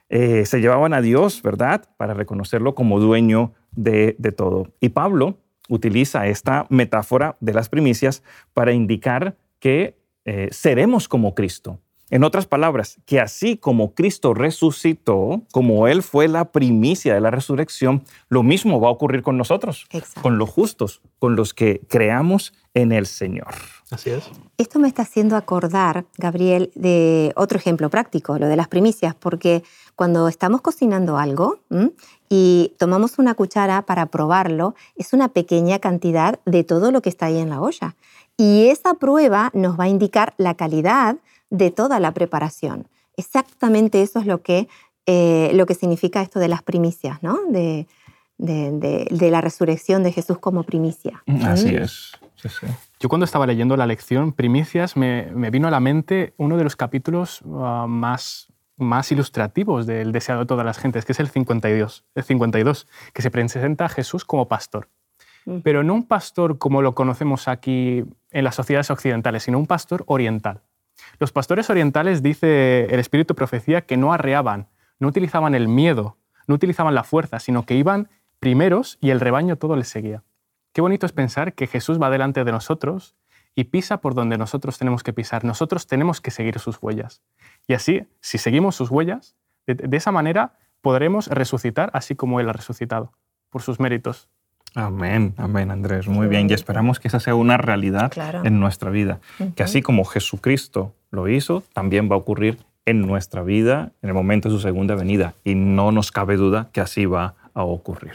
Eh, 0.08 0.44
se 0.46 0.60
llevaban 0.60 0.94
a 0.94 1.00
Dios, 1.00 1.42
¿verdad?, 1.42 1.88
para 1.96 2.14
reconocerlo 2.14 2.74
como 2.74 3.00
dueño 3.00 3.54
de, 3.72 4.14
de 4.18 4.30
todo. 4.30 4.68
Y 4.80 4.90
Pablo 4.90 5.38
utiliza 5.68 6.26
esta 6.26 6.66
metáfora 6.68 7.36
de 7.40 7.54
las 7.54 7.68
primicias 7.68 8.22
para 8.52 8.72
indicar 8.72 9.36
que 9.60 9.96
eh, 10.24 10.48
seremos 10.50 11.08
como 11.08 11.34
Cristo. 11.34 11.80
En 12.10 12.24
otras 12.24 12.46
palabras, 12.46 12.98
que 13.06 13.20
así 13.20 13.56
como 13.56 13.94
Cristo 13.94 14.34
resucitó, 14.34 15.42
como 15.52 15.86
Él 15.86 16.02
fue 16.02 16.26
la 16.26 16.46
primicia 16.46 17.14
de 17.14 17.20
la 17.20 17.30
resurrección, 17.30 18.02
lo 18.28 18.42
mismo 18.42 18.80
va 18.80 18.88
a 18.88 18.92
ocurrir 18.92 19.22
con 19.22 19.36
nosotros, 19.38 19.86
con 20.20 20.36
los 20.36 20.50
justos, 20.50 21.02
con 21.20 21.36
los 21.36 21.54
que 21.54 21.80
creamos 21.88 22.52
en 22.74 22.90
el 22.90 23.06
Señor. 23.06 23.54
Así 23.90 24.10
es. 24.10 24.28
Esto 24.58 24.78
me 24.78 24.88
está 24.88 25.02
haciendo 25.02 25.36
acordar, 25.36 26.04
Gabriel, 26.16 26.70
de 26.74 27.32
otro 27.36 27.58
ejemplo 27.58 27.90
práctico, 27.90 28.38
lo 28.38 28.46
de 28.46 28.56
las 28.56 28.68
primicias, 28.68 29.14
porque 29.14 29.62
cuando 29.94 30.28
estamos 30.28 30.60
cocinando 30.62 31.16
algo 31.16 31.60
y 32.28 32.74
tomamos 32.78 33.18
una 33.18 33.34
cuchara 33.34 33.82
para 33.82 34.06
probarlo, 34.06 34.74
es 34.96 35.12
una 35.12 35.28
pequeña 35.28 35.78
cantidad 35.78 36.40
de 36.44 36.64
todo 36.64 36.90
lo 36.90 37.02
que 37.02 37.08
está 37.08 37.26
ahí 37.26 37.38
en 37.38 37.50
la 37.50 37.60
olla. 37.60 37.94
Y 38.36 38.68
esa 38.68 38.94
prueba 38.94 39.50
nos 39.54 39.78
va 39.78 39.84
a 39.84 39.88
indicar 39.88 40.34
la 40.38 40.54
calidad 40.54 41.16
de 41.50 41.70
toda 41.70 42.00
la 42.00 42.12
preparación. 42.12 42.88
Exactamente 43.16 44.02
eso 44.02 44.20
es 44.20 44.26
lo 44.26 44.42
que, 44.42 44.68
eh, 45.06 45.50
lo 45.54 45.66
que 45.66 45.74
significa 45.74 46.22
esto 46.22 46.38
de 46.38 46.48
las 46.48 46.62
primicias, 46.62 47.22
¿no? 47.22 47.38
De, 47.50 47.86
de, 48.38 49.30
la 49.30 49.40
resurrección 49.40 50.02
de 50.02 50.12
Jesús 50.12 50.38
como 50.38 50.62
primicia. 50.62 51.22
Mm, 51.26 51.44
así 51.44 51.76
es. 51.76 52.12
Yo 52.98 53.08
cuando 53.08 53.24
estaba 53.24 53.46
leyendo 53.46 53.76
la 53.76 53.86
lección 53.86 54.32
Primicias 54.32 54.96
me, 54.96 55.30
me 55.34 55.50
vino 55.50 55.68
a 55.68 55.70
la 55.70 55.80
mente 55.80 56.32
uno 56.38 56.56
de 56.56 56.64
los 56.64 56.74
capítulos 56.74 57.42
ah, 57.54 57.84
más, 57.86 58.48
más 58.78 59.12
ilustrativos 59.12 59.86
del 59.86 60.12
deseado 60.12 60.40
de 60.40 60.46
todas 60.46 60.64
las 60.64 60.78
gentes, 60.78 61.04
que 61.04 61.12
es 61.12 61.20
el 61.20 61.28
52, 61.28 62.04
el 62.14 62.24
52, 62.24 62.86
que 63.12 63.22
se 63.22 63.30
presenta 63.30 63.84
a 63.84 63.88
Jesús 63.88 64.24
como 64.24 64.48
pastor. 64.48 64.88
Mm. 65.44 65.58
Pero 65.58 65.82
no 65.82 65.94
un 65.94 66.06
pastor 66.06 66.58
como 66.58 66.80
lo 66.80 66.94
conocemos 66.94 67.46
aquí 67.46 68.04
en 68.30 68.44
las 68.44 68.54
sociedades 68.54 68.90
occidentales, 68.90 69.42
sino 69.42 69.58
un 69.58 69.66
pastor 69.66 70.04
oriental. 70.06 70.62
Los 71.18 71.32
pastores 71.32 71.70
orientales, 71.70 72.22
dice 72.22 72.86
el 72.86 73.00
espíritu 73.00 73.34
de 73.34 73.36
profecía, 73.36 73.82
que 73.82 73.96
no 73.96 74.12
arreaban, 74.12 74.68
no 74.98 75.08
utilizaban 75.08 75.54
el 75.54 75.68
miedo, 75.68 76.16
no 76.46 76.54
utilizaban 76.54 76.94
la 76.94 77.04
fuerza, 77.04 77.38
sino 77.38 77.64
que 77.64 77.74
iban 77.74 78.08
primeros 78.38 78.98
y 79.00 79.10
el 79.10 79.20
rebaño 79.20 79.56
todo 79.56 79.76
les 79.76 79.88
seguía. 79.88 80.22
Qué 80.72 80.80
bonito 80.80 81.06
es 81.06 81.12
pensar 81.12 81.54
que 81.54 81.66
Jesús 81.66 82.00
va 82.00 82.10
delante 82.10 82.44
de 82.44 82.52
nosotros 82.52 83.16
y 83.54 83.64
pisa 83.64 84.00
por 84.00 84.14
donde 84.14 84.38
nosotros 84.38 84.78
tenemos 84.78 85.02
que 85.02 85.12
pisar. 85.12 85.44
Nosotros 85.44 85.86
tenemos 85.86 86.20
que 86.20 86.30
seguir 86.30 86.58
sus 86.58 86.78
huellas. 86.80 87.22
Y 87.66 87.74
así, 87.74 88.06
si 88.20 88.38
seguimos 88.38 88.76
sus 88.76 88.90
huellas, 88.90 89.36
de, 89.66 89.96
esa 89.96 90.12
manera 90.12 90.58
podremos 90.80 91.26
resucitar 91.26 91.90
así 91.92 92.14
como 92.14 92.40
Él 92.40 92.48
ha 92.48 92.52
resucitado, 92.52 93.12
por 93.50 93.62
sus 93.62 93.80
méritos. 93.80 94.28
Amén, 94.74 95.34
amén, 95.36 95.70
Andrés. 95.70 96.06
Muy 96.06 96.28
bien. 96.28 96.48
Y 96.48 96.52
esperamos 96.52 97.00
que 97.00 97.08
esa 97.08 97.20
sea 97.20 97.34
una 97.34 97.56
realidad 97.56 98.12
en 98.44 98.60
nuestra 98.60 98.90
vida. 98.90 99.20
Que 99.56 99.62
así 99.62 99.82
como 99.82 100.04
Jesucristo 100.04 100.94
lo 101.10 101.28
hizo, 101.28 101.64
también 101.72 102.10
va 102.10 102.14
a 102.14 102.18
ocurrir 102.18 102.58
en 102.86 103.02
nuestra 103.02 103.42
vida 103.42 103.92
en 104.02 104.08
el 104.08 104.14
momento 104.14 104.48
de 104.48 104.54
su 104.54 104.60
segunda 104.60 104.94
venida. 104.94 105.34
Y 105.44 105.54
no 105.54 105.92
nos 105.92 106.12
cabe 106.12 106.36
duda 106.36 106.68
que 106.72 106.80
así 106.80 107.06
va 107.06 107.34
a 107.54 107.64
ocurrir. 107.64 108.12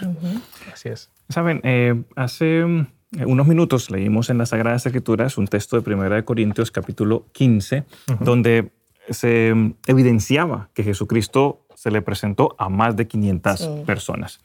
Así 0.72 0.90
es. 0.90 1.10
Saben, 1.30 1.60
eh, 1.64 2.04
hace 2.16 2.60
eh, 2.62 3.26
unos 3.26 3.48
minutos 3.48 3.90
leímos 3.90 4.30
en 4.30 4.38
las 4.38 4.50
Sagradas 4.50 4.86
Escrituras 4.86 5.38
un 5.38 5.48
texto 5.48 5.80
de 5.80 5.94
1 5.94 6.26
Corintios 6.26 6.72
capítulo 6.72 7.26
15, 7.34 7.84
donde 8.20 8.72
se 9.10 9.54
evidenciaba 9.88 10.70
que 10.74 10.84
Jesucristo 10.84 11.66
se 11.76 11.92
le 11.92 12.02
presentó 12.02 12.56
a 12.58 12.70
más 12.70 12.96
de 12.96 13.08
500 13.08 13.68
personas. 13.86 14.40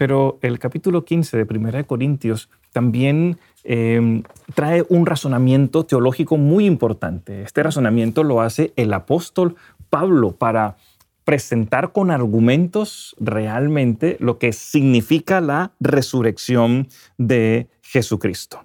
Pero 0.00 0.38
el 0.40 0.58
capítulo 0.58 1.04
15 1.04 1.36
de 1.36 1.44
Primera 1.44 1.76
de 1.76 1.84
Corintios 1.84 2.48
también 2.72 3.38
em, 3.64 4.22
trae 4.54 4.82
un 4.88 5.04
razonamiento 5.04 5.84
teológico 5.84 6.38
muy 6.38 6.64
importante. 6.64 7.42
Este 7.42 7.62
razonamiento 7.62 8.24
lo 8.24 8.40
hace 8.40 8.72
el 8.76 8.94
apóstol 8.94 9.56
Pablo 9.90 10.32
para 10.32 10.78
presentar 11.24 11.92
con 11.92 12.10
argumentos 12.10 13.14
realmente 13.20 14.16
lo 14.20 14.38
que 14.38 14.54
significa 14.54 15.42
la 15.42 15.72
resurrección 15.80 16.88
de 17.18 17.68
Jesucristo. 17.82 18.64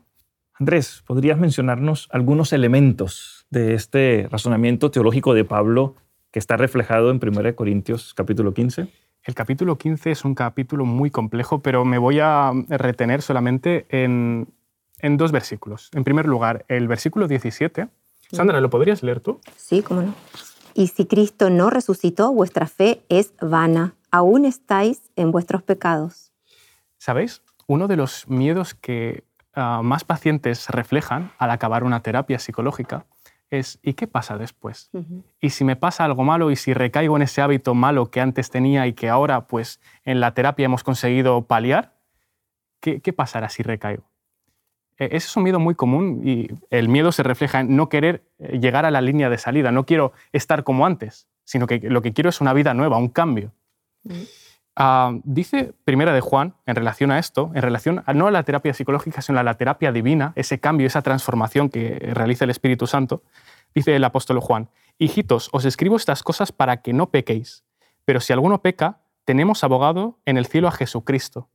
Andrés, 0.54 1.04
¿podrías 1.06 1.38
mencionarnos 1.38 2.08
algunos 2.12 2.54
elementos 2.54 3.46
de 3.50 3.74
este 3.74 4.30
razonamiento 4.32 4.90
teológico 4.90 5.34
de 5.34 5.44
Pablo 5.44 5.96
que 6.32 6.40
está 6.40 6.56
reflejado 6.56 7.12
en 7.12 7.20
1 7.22 7.56
Corintios 7.58 8.14
capítulo 8.14 8.54
15? 8.54 8.88
El 9.26 9.34
capítulo 9.34 9.76
15 9.80 10.12
es 10.12 10.24
un 10.24 10.36
capítulo 10.36 10.86
muy 10.86 11.10
complejo, 11.10 11.58
pero 11.58 11.84
me 11.84 11.98
voy 11.98 12.20
a 12.20 12.52
retener 12.70 13.24
solamente 13.24 13.88
en, 13.90 14.48
dos 15.02 15.32
versículos. 15.32 15.90
En 15.94 16.04
primer 16.04 16.28
lugar, 16.28 16.64
el 16.68 16.88
versículo 16.88 17.28
17. 17.28 17.88
Sandra, 18.32 18.62
¿lo 18.62 18.70
podrías 18.70 19.02
leer 19.02 19.22
tú? 19.22 19.42
Sí, 19.58 19.82
cómo 19.82 20.04
no. 20.04 20.14
Y 20.76 20.90
si 20.90 21.08
Cristo 21.08 21.50
no 21.50 21.72
resucitó, 21.72 22.32
vuestra 22.34 22.68
fe 22.68 23.02
es 23.10 23.34
vana. 23.42 23.96
Aún 24.12 24.46
estáis 24.46 25.02
en 25.16 25.32
vuestros 25.32 25.64
pecados. 25.64 26.32
¿Sabéis? 27.00 27.42
Uno 27.66 27.88
de 27.88 27.98
los 27.98 28.28
miedos 28.28 28.76
que 28.76 29.24
ah, 29.56 29.82
más 29.84 30.04
pacientes 30.04 30.70
reflejan 30.70 31.32
al 31.40 31.50
acabar 31.50 31.84
una 31.84 32.02
terapia 32.02 32.38
psicológica 32.38 33.08
es 33.50 33.80
¿y 33.82 33.94
qué 33.94 34.08
pasa 34.08 34.38
después? 34.38 34.90
Y 35.40 35.52
si 35.52 35.64
me 35.64 35.76
pasa 35.76 36.06
algo 36.06 36.24
malo 36.24 36.52
y 36.52 36.56
si 36.56 36.74
recaigo 36.74 37.16
en 37.16 37.24
ese 37.24 37.42
hábito 37.42 37.74
malo 37.74 38.10
que 38.10 38.22
antes 38.22 38.50
tenía 38.50 38.88
y 38.88 38.94
que 38.94 39.10
ahora 39.10 39.48
pues 39.48 39.80
en 40.04 40.20
la 40.20 40.34
terapia 40.34 40.66
hemos 40.66 40.84
conseguido 40.84 41.44
paliar, 41.46 41.94
¿qué, 42.80 43.14
pasará 43.14 43.50
si 43.50 43.64
recaigo? 43.64 44.04
E, 44.98 45.06
ese 45.06 45.28
es 45.28 45.38
un 45.38 45.44
miedo 45.44 45.60
muy 45.60 45.76
común 45.76 46.22
y 46.24 46.48
el 46.70 46.90
miedo 46.90 47.12
se 47.12 47.24
refleja 47.24 47.62
en 47.62 47.76
no 47.76 47.90
querer 47.90 48.24
eh, 48.40 48.60
llegar 48.60 48.86
a 48.86 48.92
la 48.92 49.02
línea 49.02 49.30
de 49.30 49.38
salida, 49.38 49.72
no 49.72 49.86
quiero 49.86 50.14
estar 50.32 50.64
como 50.64 50.86
antes, 50.86 51.28
sino 51.44 51.68
que 51.68 51.80
lo 51.80 52.02
que 52.02 52.14
quiero 52.14 52.30
es 52.30 52.42
una 52.42 52.54
vida 52.54 52.74
nueva, 52.74 52.98
un 52.98 53.10
cambio. 53.10 53.52
Ah, 54.76 55.14
dice 55.24 55.74
Primera 55.86 56.14
de 56.14 56.20
Juan, 56.20 56.56
en 56.66 56.76
relación 56.76 57.12
a 57.12 57.20
esto, 57.20 57.52
en 57.56 57.62
relación 57.62 58.04
no 58.14 58.28
a 58.28 58.32
la 58.32 58.44
terapia 58.44 58.74
psicológica, 58.74 59.22
sino 59.22 59.40
a 59.40 59.44
la 59.44 59.54
terapia 59.54 59.94
divina, 59.94 60.34
ese 60.36 60.60
cambio, 60.60 60.88
esa 60.88 61.02
transformación 61.02 61.70
que 61.70 61.98
realiza 62.14 62.44
el 62.44 62.50
Espíritu 62.50 62.86
Santo, 62.86 63.24
dice 63.74 63.96
el 63.96 64.04
apóstol 64.04 64.40
Juan, 64.42 64.70
Hijitos, 64.98 65.50
os 65.54 65.66
escribo 65.66 65.96
estas 65.96 66.24
cosas 66.24 66.52
para 66.52 66.82
que 66.82 66.94
no 66.94 67.10
pequéis, 67.10 67.64
pero 68.04 68.20
si 68.20 68.34
alguno 68.34 68.62
peca, 68.62 69.00
tenemos 69.24 69.64
abogado 69.64 70.20
en 70.26 70.38
el 70.38 70.46
cielo 70.46 70.68
a 70.68 70.72
Jesucristo. 70.72 71.50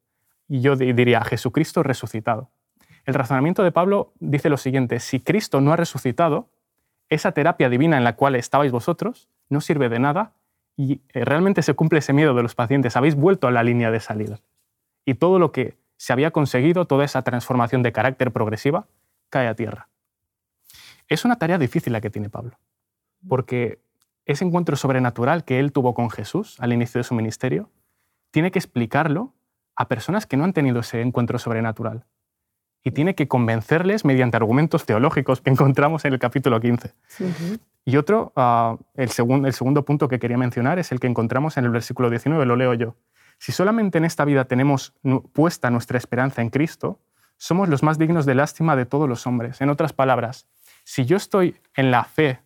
Y 0.49 0.61
yo 0.61 0.75
diría, 0.77 1.19
a 1.19 1.25
Jesucristo 1.25 1.83
resucitado. 1.83 2.51
El 3.05 3.15
razonamiento 3.15 3.63
de 3.63 3.71
Pablo 3.71 4.13
dice 4.19 4.49
lo 4.49 4.57
siguiente, 4.57 4.99
si 4.99 5.21
Cristo 5.21 5.61
no 5.61 5.73
ha 5.73 5.77
resucitado, 5.77 6.51
esa 7.09 7.33
terapia 7.33 7.69
divina 7.69 7.97
en 7.97 8.05
la 8.05 8.17
cual 8.17 8.35
estabais 8.35 8.73
vosotros 8.73 9.29
no 9.49 9.61
sirve 9.61 9.89
de 9.89 9.99
nada 9.99 10.33
y 10.81 11.03
eh, 11.13 11.27
realmente 11.27 11.61
se 11.61 11.75
cumple 11.75 11.99
ese 11.99 12.15
miedo 12.15 12.33
de 12.33 12.43
los 12.43 12.55
pacientes. 12.55 12.97
Habéis 12.97 13.15
vuelto 13.15 13.47
a 13.47 13.51
la 13.51 13.63
línea 13.63 13.91
de 13.91 14.01
salida. 14.01 14.41
Y 15.05 15.15
todo 15.15 15.39
lo 15.39 15.53
que 15.53 15.77
se 15.99 16.15
había 16.15 16.31
conseguido, 16.31 16.87
toda 16.87 17.05
esa 17.05 17.21
transformación 17.21 17.83
de 17.83 17.93
carácter 17.93 18.33
progresiva, 18.33 18.87
cae 19.29 19.47
a 19.47 19.55
tierra. 19.55 19.89
Es 21.07 21.27
una 21.27 21.37
tarea 21.37 21.59
difícil 21.59 21.93
la 21.93 22.01
que 22.01 22.09
tiene 22.09 22.31
Pablo, 22.31 22.59
porque 23.29 23.83
ese 24.25 24.43
encuentro 24.43 24.75
sobrenatural 24.75 25.45
que 25.45 25.59
él 25.59 25.71
tuvo 25.71 25.93
con 25.93 26.09
Jesús 26.09 26.59
al 26.61 26.73
inicio 26.73 26.99
de 26.99 27.05
su 27.05 27.15
ministerio, 27.15 27.69
tiene 28.31 28.51
que 28.51 28.59
explicarlo 28.59 29.35
a 29.77 29.87
personas 29.87 30.25
que 30.25 30.39
no 30.39 30.45
han 30.45 30.55
tenido 30.55 30.81
ese 30.81 31.03
encuentro 31.03 31.39
sobrenatural. 31.39 32.07
Y 32.83 32.93
tiene 32.93 33.15
que 33.15 33.29
convencerles 33.29 34.05
mediante 34.05 34.37
argumentos 34.37 34.87
teológicos 34.87 35.41
que 35.41 35.51
encontramos 35.51 36.05
en 36.05 36.13
el 36.15 36.19
capítulo 36.19 36.61
15. 36.61 36.95
Y 37.85 37.97
otro, 37.97 38.33
ah, 38.37 38.77
el, 38.95 39.11
el 39.45 39.53
segundo 39.53 39.85
punto 39.85 40.09
que 40.09 40.19
quería 40.19 40.39
mencionar 40.39 40.79
es 40.79 40.93
el 40.93 41.01
que 41.01 41.07
encontramos 41.07 41.57
en 41.57 41.65
el 41.65 41.71
versículo 41.71 42.11
19, 42.11 42.47
lo 42.47 42.57
leo 42.57 42.75
yo. 42.75 42.97
Si 43.39 43.53
solamente 43.53 43.99
en 43.99 44.05
esta 44.05 44.25
vida 44.25 44.45
tenemos 44.45 44.93
puesta 45.33 45.71
nuestra 45.71 45.99
esperanza 45.99 46.43
en 46.43 46.51
Cristo, 46.51 46.99
somos 47.39 47.71
los 47.71 47.83
más 47.83 47.99
dignos 47.99 48.27
de 48.27 48.35
lástima 48.35 48.77
de 48.77 48.85
todos 48.85 49.09
los 49.09 49.27
hombres. 49.27 49.63
En 49.63 49.71
otras 49.71 49.95
palabras, 49.95 50.47
si 50.85 51.07
yo 51.07 51.17
estoy 51.17 51.57
en 51.75 51.91
la 51.91 52.05
fe, 52.05 52.41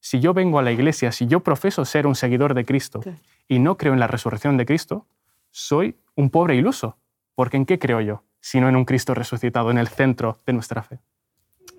si 0.00 0.18
yo 0.18 0.34
vengo 0.34 0.58
a 0.58 0.62
la 0.62 0.72
iglesia, 0.72 1.12
si 1.12 1.28
yo 1.28 1.40
profeso 1.40 1.84
ser 1.84 2.08
un 2.08 2.16
seguidor 2.16 2.54
de 2.54 2.64
Cristo 2.64 3.00
y 3.46 3.60
no 3.60 3.76
creo 3.76 3.92
en 3.92 4.00
la 4.00 4.08
resurrección 4.08 4.56
de 4.56 4.66
Cristo, 4.66 5.06
soy 5.52 5.96
un 6.16 6.28
pobre 6.28 6.56
iluso. 6.56 6.96
Porque 7.36 7.56
¿en 7.56 7.66
qué 7.66 7.78
creo 7.78 8.00
yo? 8.00 8.24
Sino 8.42 8.68
en 8.68 8.76
un 8.76 8.84
Cristo 8.84 9.14
resucitado, 9.14 9.70
en 9.70 9.78
el 9.78 9.88
centro 9.88 10.36
de 10.44 10.52
nuestra 10.52 10.82
fe. 10.82 10.98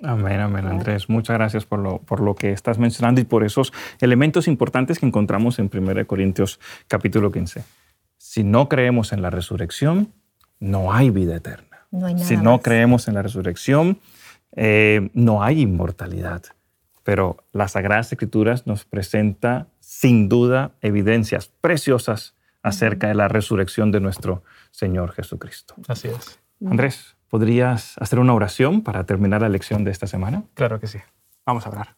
Amén, 0.01 0.39
amén, 0.39 0.65
Andrés. 0.65 1.07
Muchas 1.07 1.37
gracias 1.37 1.65
por 1.65 1.79
lo, 1.79 1.99
por 1.99 2.19
lo 2.19 2.33
que 2.33 2.51
estás 2.51 2.79
mencionando 2.79 3.21
y 3.21 3.25
por 3.25 3.43
esos 3.43 3.71
elementos 4.01 4.47
importantes 4.47 4.97
que 4.97 5.05
encontramos 5.05 5.59
en 5.59 5.69
1 5.71 6.07
Corintios 6.07 6.59
capítulo 6.87 7.31
15. 7.31 7.63
Si 8.17 8.43
no 8.43 8.67
creemos 8.67 9.13
en 9.13 9.21
la 9.21 9.29
resurrección, 9.29 10.11
no 10.59 10.93
hay 10.93 11.09
vida 11.09 11.35
eterna. 11.35 11.85
si 12.17 12.37
no 12.37 12.61
creemos 12.61 13.07
en 13.07 13.13
la 13.13 13.21
resurrección, 13.21 13.99
eh, 14.55 15.09
no 15.13 15.43
hay 15.43 15.61
inmortalidad. 15.61 16.43
Pero 17.03 17.43
las 17.51 17.73
Sagradas 17.73 18.11
Escrituras 18.11 18.65
nos 18.65 18.85
presenta 18.85 19.67
sin 19.79 20.29
duda 20.29 20.71
evidencias 20.81 21.47
preciosas 21.61 22.35
acerca 22.61 23.07
de 23.07 23.15
la 23.15 23.27
resurrección 23.27 23.91
de 23.91 23.99
nuestro 23.99 24.43
Señor 24.71 25.11
Jesucristo. 25.11 25.75
Así 25.87 26.07
es. 26.07 26.39
Andrés, 26.69 27.15
¿Podrías 27.33 27.97
hacer 27.97 28.19
una 28.19 28.35
oración 28.35 28.83
para 28.83 29.05
terminar 29.07 29.41
la 29.41 29.49
lección 29.49 29.83
de 29.83 29.89
esta 29.89 30.05
semana? 30.05 30.43
Claro 30.53 30.79
que 30.79 30.85
sí. 30.85 30.99
Vamos 31.47 31.65
a 31.65 31.71
orar. 31.71 31.95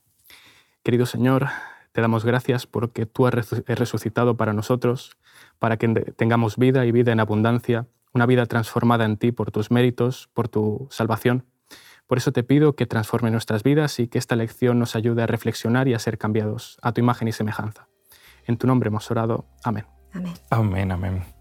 Querido 0.82 1.06
Señor, 1.06 1.48
te 1.92 2.00
damos 2.00 2.24
gracias 2.24 2.66
porque 2.66 3.06
tú 3.06 3.28
has 3.28 3.34
resucitado 3.66 4.38
para 4.38 4.54
nosotros, 4.54 5.18
para 5.60 5.76
que 5.76 5.90
tengamos 6.16 6.56
vida 6.56 6.86
y 6.86 6.94
vida 6.94 7.12
en 7.12 7.20
abundancia, 7.20 7.86
una 8.14 8.26
vida 8.26 8.46
transformada 8.46 9.04
en 9.04 9.18
ti 9.18 9.34
por 9.34 9.52
tus 9.52 9.72
méritos, 9.72 10.30
por 10.34 10.48
tu 10.48 10.88
salvación. 10.90 11.44
Por 12.08 12.18
eso 12.18 12.32
te 12.32 12.44
pido 12.44 12.78
que 12.78 12.86
transforme 12.86 13.30
nuestras 13.30 13.62
vidas 13.62 14.00
y 14.00 14.08
que 14.08 14.20
esta 14.20 14.38
lección 14.38 14.80
nos 14.80 14.96
ayude 14.96 15.22
a 15.22 15.28
reflexionar 15.28 15.90
y 15.90 15.96
a 15.96 16.00
ser 16.00 16.18
cambiados 16.18 16.78
a 16.82 16.94
tu 16.94 17.02
imagen 17.02 17.28
y 17.28 17.34
semejanza. 17.34 17.90
En 18.46 18.56
tu 18.56 18.68
nombre 18.68 18.88
hemos 18.88 19.12
orado. 19.12 19.48
Amén. 19.66 19.84
Amén. 20.14 20.34
Amén, 20.50 20.92
amén. 20.94 21.35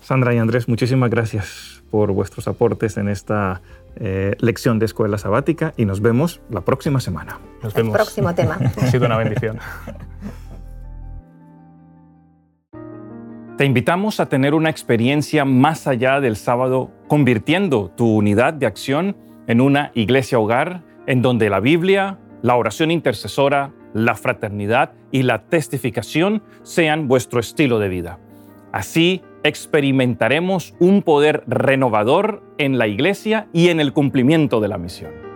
Sandra 0.00 0.34
y 0.34 0.38
Andrés, 0.38 0.68
muchísimas 0.68 1.10
gracias 1.10 1.82
por 1.90 2.12
vuestros 2.12 2.48
aportes 2.48 2.96
en 2.96 3.08
esta 3.08 3.60
eh, 3.96 4.36
lección 4.40 4.78
de 4.78 4.86
escuela 4.86 5.18
sabática 5.18 5.74
y 5.76 5.84
nos 5.84 6.00
vemos 6.00 6.40
la 6.50 6.60
próxima 6.60 7.00
semana. 7.00 7.38
Nos 7.62 7.74
vemos. 7.74 7.94
El 7.94 7.96
próximo 7.96 8.34
tema. 8.34 8.58
ha 8.80 8.86
sido 8.86 9.06
una 9.06 9.16
bendición. 9.16 9.58
Te 13.56 13.64
invitamos 13.64 14.20
a 14.20 14.26
tener 14.26 14.54
una 14.54 14.70
experiencia 14.70 15.44
más 15.44 15.88
allá 15.88 16.20
del 16.20 16.36
sábado, 16.36 16.92
convirtiendo 17.08 17.90
tu 17.96 18.06
unidad 18.06 18.54
de 18.54 18.66
acción 18.66 19.16
en 19.48 19.60
una 19.60 19.90
iglesia 19.94 20.38
hogar 20.38 20.82
en 21.08 21.22
donde 21.22 21.50
la 21.50 21.58
Biblia, 21.58 22.18
la 22.42 22.54
oración 22.54 22.92
intercesora, 22.92 23.72
la 23.94 24.14
fraternidad 24.14 24.92
y 25.10 25.22
la 25.24 25.42
testificación 25.42 26.42
sean 26.62 27.08
vuestro 27.08 27.40
estilo 27.40 27.80
de 27.80 27.88
vida. 27.88 28.18
Así 28.70 29.22
experimentaremos 29.44 30.74
un 30.78 31.02
poder 31.02 31.44
renovador 31.46 32.42
en 32.58 32.78
la 32.78 32.86
iglesia 32.86 33.48
y 33.52 33.68
en 33.68 33.80
el 33.80 33.92
cumplimiento 33.92 34.60
de 34.60 34.68
la 34.68 34.78
misión. 34.78 35.27